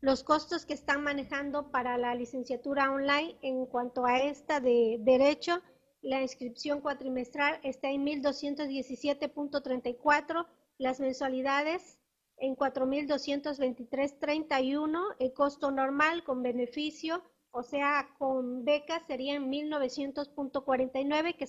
Los 0.00 0.24
costos 0.24 0.66
que 0.66 0.74
están 0.74 1.04
manejando 1.04 1.70
para 1.70 1.96
la 1.98 2.14
licenciatura 2.14 2.90
online 2.90 3.36
en 3.42 3.66
cuanto 3.66 4.06
a 4.06 4.18
esta 4.18 4.60
de 4.60 4.96
derecho 5.00 5.60
la 6.02 6.22
inscripción 6.22 6.80
cuatrimestral 6.80 7.60
está 7.62 7.90
en 7.90 8.06
1.217.34, 8.06 10.46
las 10.78 10.98
mensualidades 10.98 11.98
en 12.38 12.56
4.223.31, 12.56 15.16
el 15.18 15.34
costo 15.34 15.70
normal 15.70 16.24
con 16.24 16.42
beneficio, 16.42 17.22
o 17.50 17.62
sea, 17.62 18.14
con 18.18 18.64
becas 18.64 19.02
sería 19.06 19.34
en 19.34 19.50
1.900.49, 19.50 21.36
que 21.36 21.46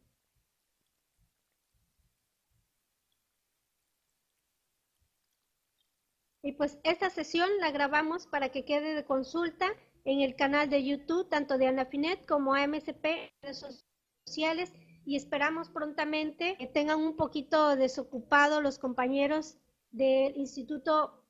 Y 6.44 6.52
pues 6.52 6.78
esta 6.84 7.10
sesión 7.10 7.50
la 7.62 7.72
grabamos 7.72 8.28
para 8.28 8.50
que 8.50 8.64
quede 8.64 8.94
de 8.94 9.06
consulta 9.06 9.74
en 10.06 10.22
el 10.22 10.36
canal 10.36 10.70
de 10.70 10.84
YouTube, 10.84 11.30
tanto 11.30 11.58
de 11.58 11.68
Anafinet 11.68 12.26
como 12.26 12.54
AMSP 12.54 13.06
en 13.06 13.30
redes 13.42 13.84
sociales. 14.26 14.72
Y 15.06 15.16
esperamos 15.18 15.70
prontamente 15.70 16.56
que 16.58 16.68
tengan 16.68 17.00
un 17.00 17.16
poquito 17.16 17.76
desocupado 17.76 18.62
los 18.62 18.80
compañeros 18.80 19.58
del 19.92 20.38
Instituto 20.38 21.24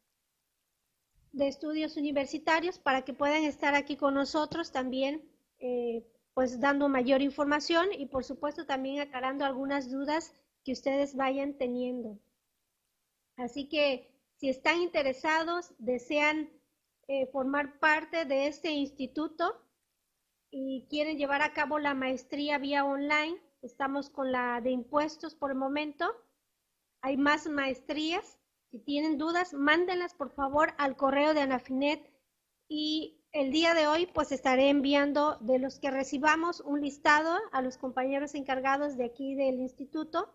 de 1.31 1.47
estudios 1.47 1.97
universitarios 1.97 2.77
para 2.77 3.03
que 3.03 3.13
puedan 3.13 3.43
estar 3.43 3.73
aquí 3.73 3.97
con 3.97 4.13
nosotros 4.13 4.71
también, 4.71 5.27
eh, 5.59 6.05
pues 6.35 6.59
dando 6.59 6.87
mayor 6.89 7.21
información 7.21 7.87
y 7.91 8.05
por 8.05 8.23
supuesto 8.23 8.65
también 8.65 8.99
aclarando 8.99 9.43
algunas 9.43 9.89
dudas 9.89 10.35
que 10.63 10.71
ustedes 10.71 11.15
vayan 11.15 11.57
teniendo. 11.57 12.19
Así 13.35 13.67
que 13.67 14.11
si 14.37 14.49
están 14.49 14.81
interesados, 14.81 15.73
desean 15.79 16.49
eh, 17.07 17.27
formar 17.27 17.79
parte 17.79 18.25
de 18.25 18.47
este 18.47 18.71
instituto 18.71 19.61
y 20.49 20.87
quieren 20.89 21.17
llevar 21.17 21.41
a 21.41 21.53
cabo 21.53 21.79
la 21.79 21.93
maestría 21.93 22.57
vía 22.57 22.85
online, 22.85 23.41
estamos 23.61 24.09
con 24.09 24.31
la 24.31 24.61
de 24.61 24.71
impuestos 24.71 25.35
por 25.35 25.51
el 25.51 25.57
momento. 25.57 26.05
Hay 27.01 27.17
más 27.17 27.47
maestrías. 27.47 28.39
Si 28.71 28.79
tienen 28.79 29.17
dudas, 29.17 29.53
mándenlas 29.53 30.13
por 30.13 30.31
favor 30.31 30.73
al 30.77 30.95
correo 30.95 31.33
de 31.33 31.41
Anafinet. 31.41 32.09
Y 32.67 33.23
el 33.33 33.51
día 33.51 33.73
de 33.73 33.87
hoy 33.87 34.05
pues 34.05 34.31
estaré 34.31 34.69
enviando 34.69 35.37
de 35.41 35.59
los 35.59 35.79
que 35.79 35.91
recibamos 35.91 36.61
un 36.61 36.81
listado 36.81 37.37
a 37.51 37.61
los 37.61 37.77
compañeros 37.77 38.35
encargados 38.35 38.95
de 38.95 39.05
aquí 39.05 39.35
del 39.35 39.59
instituto 39.59 40.33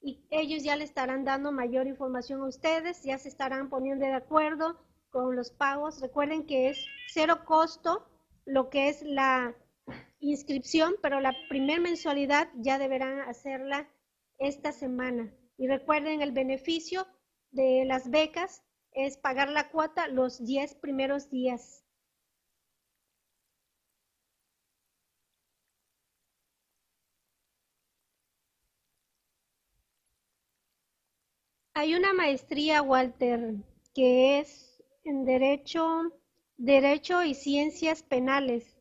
y 0.00 0.26
ellos 0.30 0.64
ya 0.64 0.74
le 0.74 0.84
estarán 0.84 1.24
dando 1.24 1.52
mayor 1.52 1.86
información 1.86 2.40
a 2.40 2.48
ustedes, 2.48 3.04
ya 3.04 3.18
se 3.18 3.28
estarán 3.28 3.70
poniendo 3.70 4.04
de 4.04 4.12
acuerdo 4.12 4.76
con 5.12 5.36
los 5.36 5.50
pagos. 5.50 6.00
Recuerden 6.00 6.44
que 6.46 6.70
es 6.70 6.84
cero 7.08 7.44
costo 7.44 8.08
lo 8.44 8.70
que 8.70 8.88
es 8.88 9.02
la 9.02 9.54
inscripción, 10.18 10.94
pero 11.00 11.20
la 11.20 11.34
primer 11.48 11.80
mensualidad 11.80 12.48
ya 12.56 12.78
deberán 12.78 13.20
hacerla 13.20 13.88
esta 14.38 14.72
semana. 14.72 15.32
Y 15.56 15.68
recuerden 15.68 16.22
el 16.22 16.32
beneficio 16.32 17.06
de 17.52 17.84
las 17.86 18.10
becas 18.10 18.62
es 18.92 19.16
pagar 19.16 19.48
la 19.50 19.70
cuota 19.70 20.08
los 20.08 20.44
10 20.44 20.74
primeros 20.76 21.30
días. 21.30 21.84
Hay 31.74 31.94
una 31.94 32.12
maestría, 32.12 32.82
Walter, 32.82 33.54
que 33.94 34.40
es 34.40 34.71
en 35.04 35.24
Derecho, 35.24 36.12
Derecho 36.56 37.22
y 37.22 37.34
Ciencias 37.34 38.02
Penales. 38.02 38.76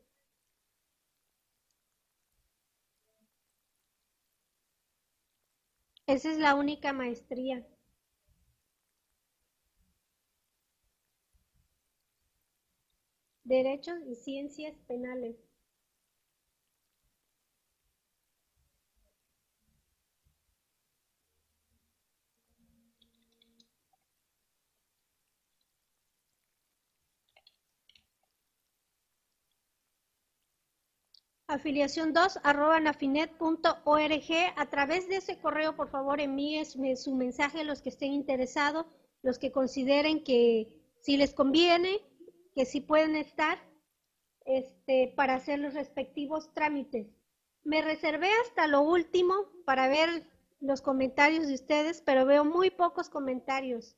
Esa 6.06 6.30
es 6.32 6.38
la 6.38 6.54
única 6.54 6.94
maestría. 6.94 7.66
Derechos 13.44 14.00
y 14.08 14.16
Ciencias 14.16 14.76
Penales. 14.88 15.36
Afiliación 31.54 32.14
2 32.14 32.40
arroba 32.44 32.80
nafinet.org. 32.80 34.54
A 34.56 34.66
través 34.70 35.08
de 35.08 35.18
ese 35.18 35.38
correo, 35.40 35.76
por 35.76 35.90
favor, 35.90 36.20
envíenme 36.20 36.96
su 36.96 37.16
mensaje 37.16 37.64
los 37.64 37.82
que 37.82 37.90
estén 37.90 38.14
interesados, 38.14 38.86
los 39.22 39.38
que 39.38 39.52
consideren 39.52 40.24
que 40.24 40.82
si 41.02 41.18
les 41.18 41.34
conviene, 41.34 42.00
que 42.56 42.66
sí 42.66 42.82
pueden 42.82 43.16
estar 43.16 43.58
este, 44.46 45.14
para 45.16 45.36
hacer 45.36 45.60
los 45.60 45.74
respectivos 45.74 46.54
trámites. 46.54 47.08
Me 47.64 47.82
reservé 47.82 48.30
hasta 48.46 48.68
lo 48.68 48.82
último 48.82 49.34
para 49.66 49.88
ver 49.88 50.28
los 50.60 50.82
comentarios 50.82 51.48
de 51.48 51.56
ustedes, 51.56 52.02
pero 52.02 52.26
veo 52.26 52.46
muy 52.46 52.70
pocos 52.70 53.10
comentarios. 53.10 53.98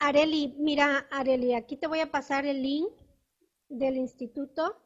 Areli, 0.00 0.54
mira, 0.58 1.06
Areli, 1.10 1.52
aquí 1.54 1.76
te 1.76 1.86
voy 1.86 2.00
a 2.00 2.10
pasar 2.10 2.46
el 2.46 2.62
link 2.62 2.88
del 3.68 3.98
instituto. 3.98 4.82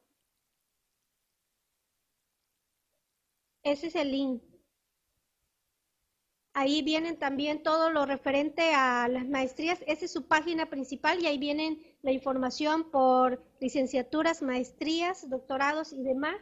Ese 3.62 3.87
es 3.87 3.94
el 3.94 4.11
link. 4.11 4.42
Ahí 6.53 6.83
vienen 6.83 7.16
también 7.18 7.62
todo 7.62 7.90
lo 7.90 8.07
referente 8.07 8.74
a 8.74 9.07
las 9.09 9.27
maestrías. 9.29 9.79
Esa 9.87 10.05
es 10.05 10.12
su 10.12 10.27
página 10.27 10.68
principal 10.68 11.20
y 11.22 11.27
ahí 11.27 11.38
vienen 11.38 11.81
la 12.03 12.11
información 12.11 12.90
por 12.90 13.40
licenciaturas, 13.61 14.42
maestrías, 14.42 15.31
doctorados 15.31 15.92
y 15.92 16.03
demás. 16.03 16.37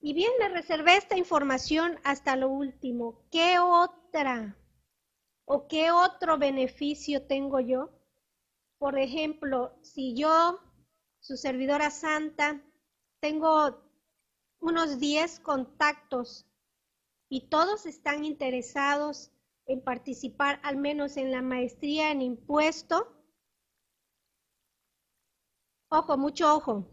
Y 0.00 0.14
bien, 0.14 0.32
me 0.40 0.48
reservé 0.48 0.96
esta 0.96 1.16
información 1.16 1.98
hasta 2.02 2.34
lo 2.34 2.48
último. 2.48 3.24
¿Qué 3.30 3.58
otra 3.60 4.56
o 5.50 5.66
qué 5.66 5.90
otro 5.90 6.36
beneficio 6.36 7.26
tengo 7.26 7.58
yo? 7.58 7.90
Por 8.78 8.98
ejemplo, 8.98 9.74
si 9.82 10.14
yo, 10.14 10.60
su 11.20 11.38
servidora 11.38 11.90
santa, 11.90 12.62
tengo 13.20 13.82
unos 14.60 15.00
10 15.00 15.40
contactos 15.40 16.46
y 17.30 17.48
todos 17.48 17.86
están 17.86 18.26
interesados 18.26 19.32
en 19.64 19.82
participar 19.82 20.60
al 20.62 20.76
menos 20.76 21.16
en 21.16 21.32
la 21.32 21.40
maestría 21.40 22.10
en 22.10 22.20
impuesto, 22.20 23.08
ojo, 25.88 26.18
mucho 26.18 26.54
ojo, 26.54 26.90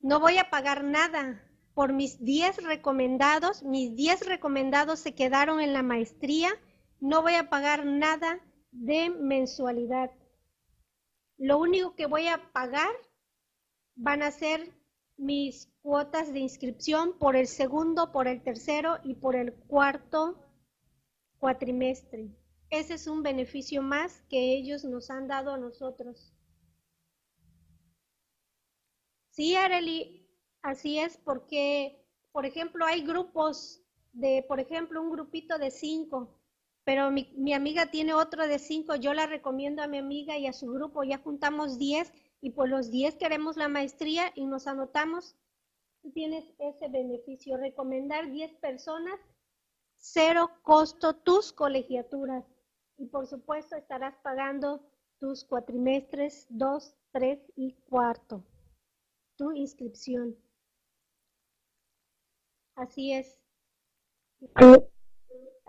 no 0.00 0.18
voy 0.18 0.38
a 0.38 0.50
pagar 0.50 0.82
nada 0.82 1.44
por 1.74 1.92
mis 1.92 2.22
10 2.24 2.64
recomendados, 2.64 3.62
mis 3.62 3.94
10 3.94 4.26
recomendados 4.26 4.98
se 4.98 5.14
quedaron 5.14 5.60
en 5.60 5.72
la 5.72 5.84
maestría, 5.84 6.50
no 7.00 7.22
voy 7.22 7.34
a 7.34 7.48
pagar 7.48 7.84
nada 7.86 8.40
de 8.70 9.10
mensualidad. 9.10 10.10
Lo 11.36 11.58
único 11.58 11.94
que 11.94 12.06
voy 12.06 12.26
a 12.26 12.52
pagar 12.52 12.90
van 13.94 14.22
a 14.22 14.30
ser 14.30 14.74
mis 15.16 15.72
cuotas 15.82 16.32
de 16.32 16.40
inscripción 16.40 17.18
por 17.18 17.36
el 17.36 17.46
segundo, 17.46 18.12
por 18.12 18.28
el 18.28 18.42
tercero 18.42 18.98
y 19.04 19.14
por 19.14 19.36
el 19.36 19.54
cuarto 19.54 20.44
cuatrimestre. 21.38 22.30
Ese 22.70 22.94
es 22.94 23.06
un 23.06 23.22
beneficio 23.22 23.82
más 23.82 24.20
que 24.28 24.54
ellos 24.54 24.84
nos 24.84 25.10
han 25.10 25.26
dado 25.26 25.52
a 25.52 25.58
nosotros. 25.58 26.34
Sí, 29.30 29.54
Areli, 29.54 30.28
así 30.62 30.98
es 30.98 31.16
porque, 31.16 32.04
por 32.32 32.44
ejemplo, 32.44 32.84
hay 32.84 33.02
grupos 33.02 33.82
de, 34.12 34.44
por 34.46 34.60
ejemplo, 34.60 35.00
un 35.00 35.10
grupito 35.10 35.58
de 35.58 35.70
cinco, 35.70 36.37
pero 36.88 37.10
mi, 37.10 37.30
mi 37.36 37.52
amiga 37.52 37.90
tiene 37.90 38.14
otro 38.14 38.48
de 38.48 38.58
cinco, 38.58 38.94
yo 38.94 39.12
la 39.12 39.26
recomiendo 39.26 39.82
a 39.82 39.86
mi 39.86 39.98
amiga 39.98 40.38
y 40.38 40.46
a 40.46 40.54
su 40.54 40.72
grupo, 40.72 41.04
ya 41.04 41.18
juntamos 41.18 41.76
diez 41.76 42.10
y 42.40 42.52
por 42.52 42.66
los 42.70 42.90
10 42.90 43.16
queremos 43.16 43.58
la 43.58 43.68
maestría 43.68 44.32
y 44.34 44.46
nos 44.46 44.66
anotamos, 44.66 45.36
tú 46.00 46.10
tienes 46.12 46.46
ese 46.58 46.88
beneficio, 46.88 47.58
recomendar 47.58 48.30
10 48.30 48.54
personas, 48.54 49.20
cero 49.98 50.50
costo 50.62 51.14
tus 51.14 51.52
colegiaturas 51.52 52.46
y 52.96 53.04
por 53.04 53.26
supuesto 53.26 53.76
estarás 53.76 54.16
pagando 54.22 54.80
tus 55.18 55.44
cuatrimestres 55.44 56.46
2, 56.48 56.94
3 57.12 57.52
y 57.56 57.74
cuarto, 57.90 58.42
tu 59.36 59.52
inscripción. 59.52 60.38
Así 62.76 63.12
es. 63.12 63.38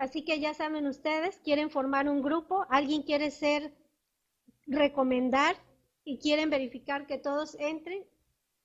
Así 0.00 0.24
que 0.24 0.40
ya 0.40 0.54
saben 0.54 0.86
ustedes, 0.86 1.38
quieren 1.44 1.68
formar 1.68 2.08
un 2.08 2.22
grupo, 2.22 2.64
alguien 2.70 3.02
quiere 3.02 3.30
ser, 3.30 3.74
recomendar, 4.66 5.56
y 6.04 6.18
quieren 6.18 6.48
verificar 6.48 7.06
que 7.06 7.18
todos 7.18 7.54
entren, 7.60 8.06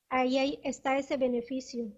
ahí, 0.08 0.62
está 0.64 0.98
ese 0.98 1.18
beneficio. 1.18 1.92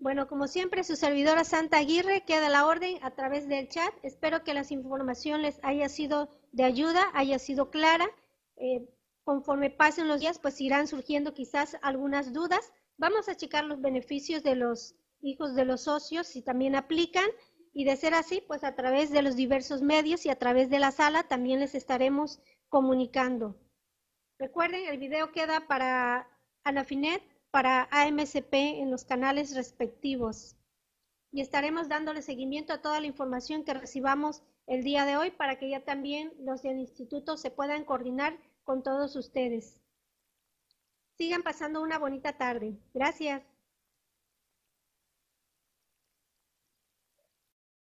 Bueno, 0.00 0.28
como 0.28 0.46
siempre, 0.46 0.84
su 0.84 0.94
servidora 0.94 1.42
Santa 1.42 1.78
Aguirre 1.78 2.24
queda 2.24 2.48
la 2.48 2.66
orden 2.66 2.98
a 3.02 3.10
través 3.16 3.48
del 3.48 3.68
chat. 3.68 3.92
Espero 4.04 4.44
que 4.44 4.54
las 4.54 4.70
informaciones 4.70 5.56
les 5.56 5.64
haya 5.64 5.88
sido 5.88 6.28
de 6.52 6.62
ayuda, 6.62 7.04
haya 7.14 7.40
sido 7.40 7.70
clara. 7.70 8.06
Eh, 8.56 8.88
conforme 9.24 9.70
pasen 9.70 10.06
los 10.06 10.20
días, 10.20 10.38
pues 10.38 10.60
irán 10.60 10.86
surgiendo 10.86 11.34
quizás 11.34 11.76
algunas 11.82 12.32
dudas. 12.32 12.72
Vamos 12.96 13.28
a 13.28 13.34
checar 13.34 13.64
los 13.64 13.80
beneficios 13.80 14.44
de 14.44 14.54
los 14.54 14.94
hijos 15.20 15.56
de 15.56 15.64
los 15.64 15.82
socios, 15.82 16.28
si 16.28 16.42
también 16.42 16.76
aplican, 16.76 17.28
y 17.72 17.84
de 17.84 17.96
ser 17.96 18.14
así, 18.14 18.40
pues 18.46 18.62
a 18.62 18.76
través 18.76 19.10
de 19.10 19.22
los 19.22 19.34
diversos 19.34 19.82
medios 19.82 20.24
y 20.26 20.30
a 20.30 20.38
través 20.38 20.70
de 20.70 20.78
la 20.78 20.92
sala 20.92 21.24
también 21.24 21.58
les 21.58 21.74
estaremos 21.74 22.40
comunicando. 22.68 23.56
Recuerden, 24.38 24.88
el 24.88 24.98
video 24.98 25.32
queda 25.32 25.66
para 25.66 26.28
Anafinet, 26.62 27.22
para 27.50 27.88
AMCP 27.90 28.52
en 28.52 28.90
los 28.90 29.04
canales 29.04 29.54
respectivos. 29.54 30.56
Y 31.30 31.40
estaremos 31.40 31.88
dándole 31.88 32.22
seguimiento 32.22 32.72
a 32.72 32.80
toda 32.80 33.00
la 33.00 33.06
información 33.06 33.64
que 33.64 33.74
recibamos 33.74 34.42
el 34.66 34.82
día 34.82 35.04
de 35.04 35.16
hoy 35.16 35.30
para 35.30 35.58
que 35.58 35.70
ya 35.70 35.84
también 35.84 36.32
los 36.38 36.62
del 36.62 36.78
instituto 36.78 37.36
se 37.36 37.50
puedan 37.50 37.84
coordinar 37.84 38.38
con 38.64 38.82
todos 38.82 39.16
ustedes. 39.16 39.80
Sigan 41.16 41.42
pasando 41.42 41.82
una 41.82 41.98
bonita 41.98 42.36
tarde. 42.36 42.78
Gracias. 42.94 43.42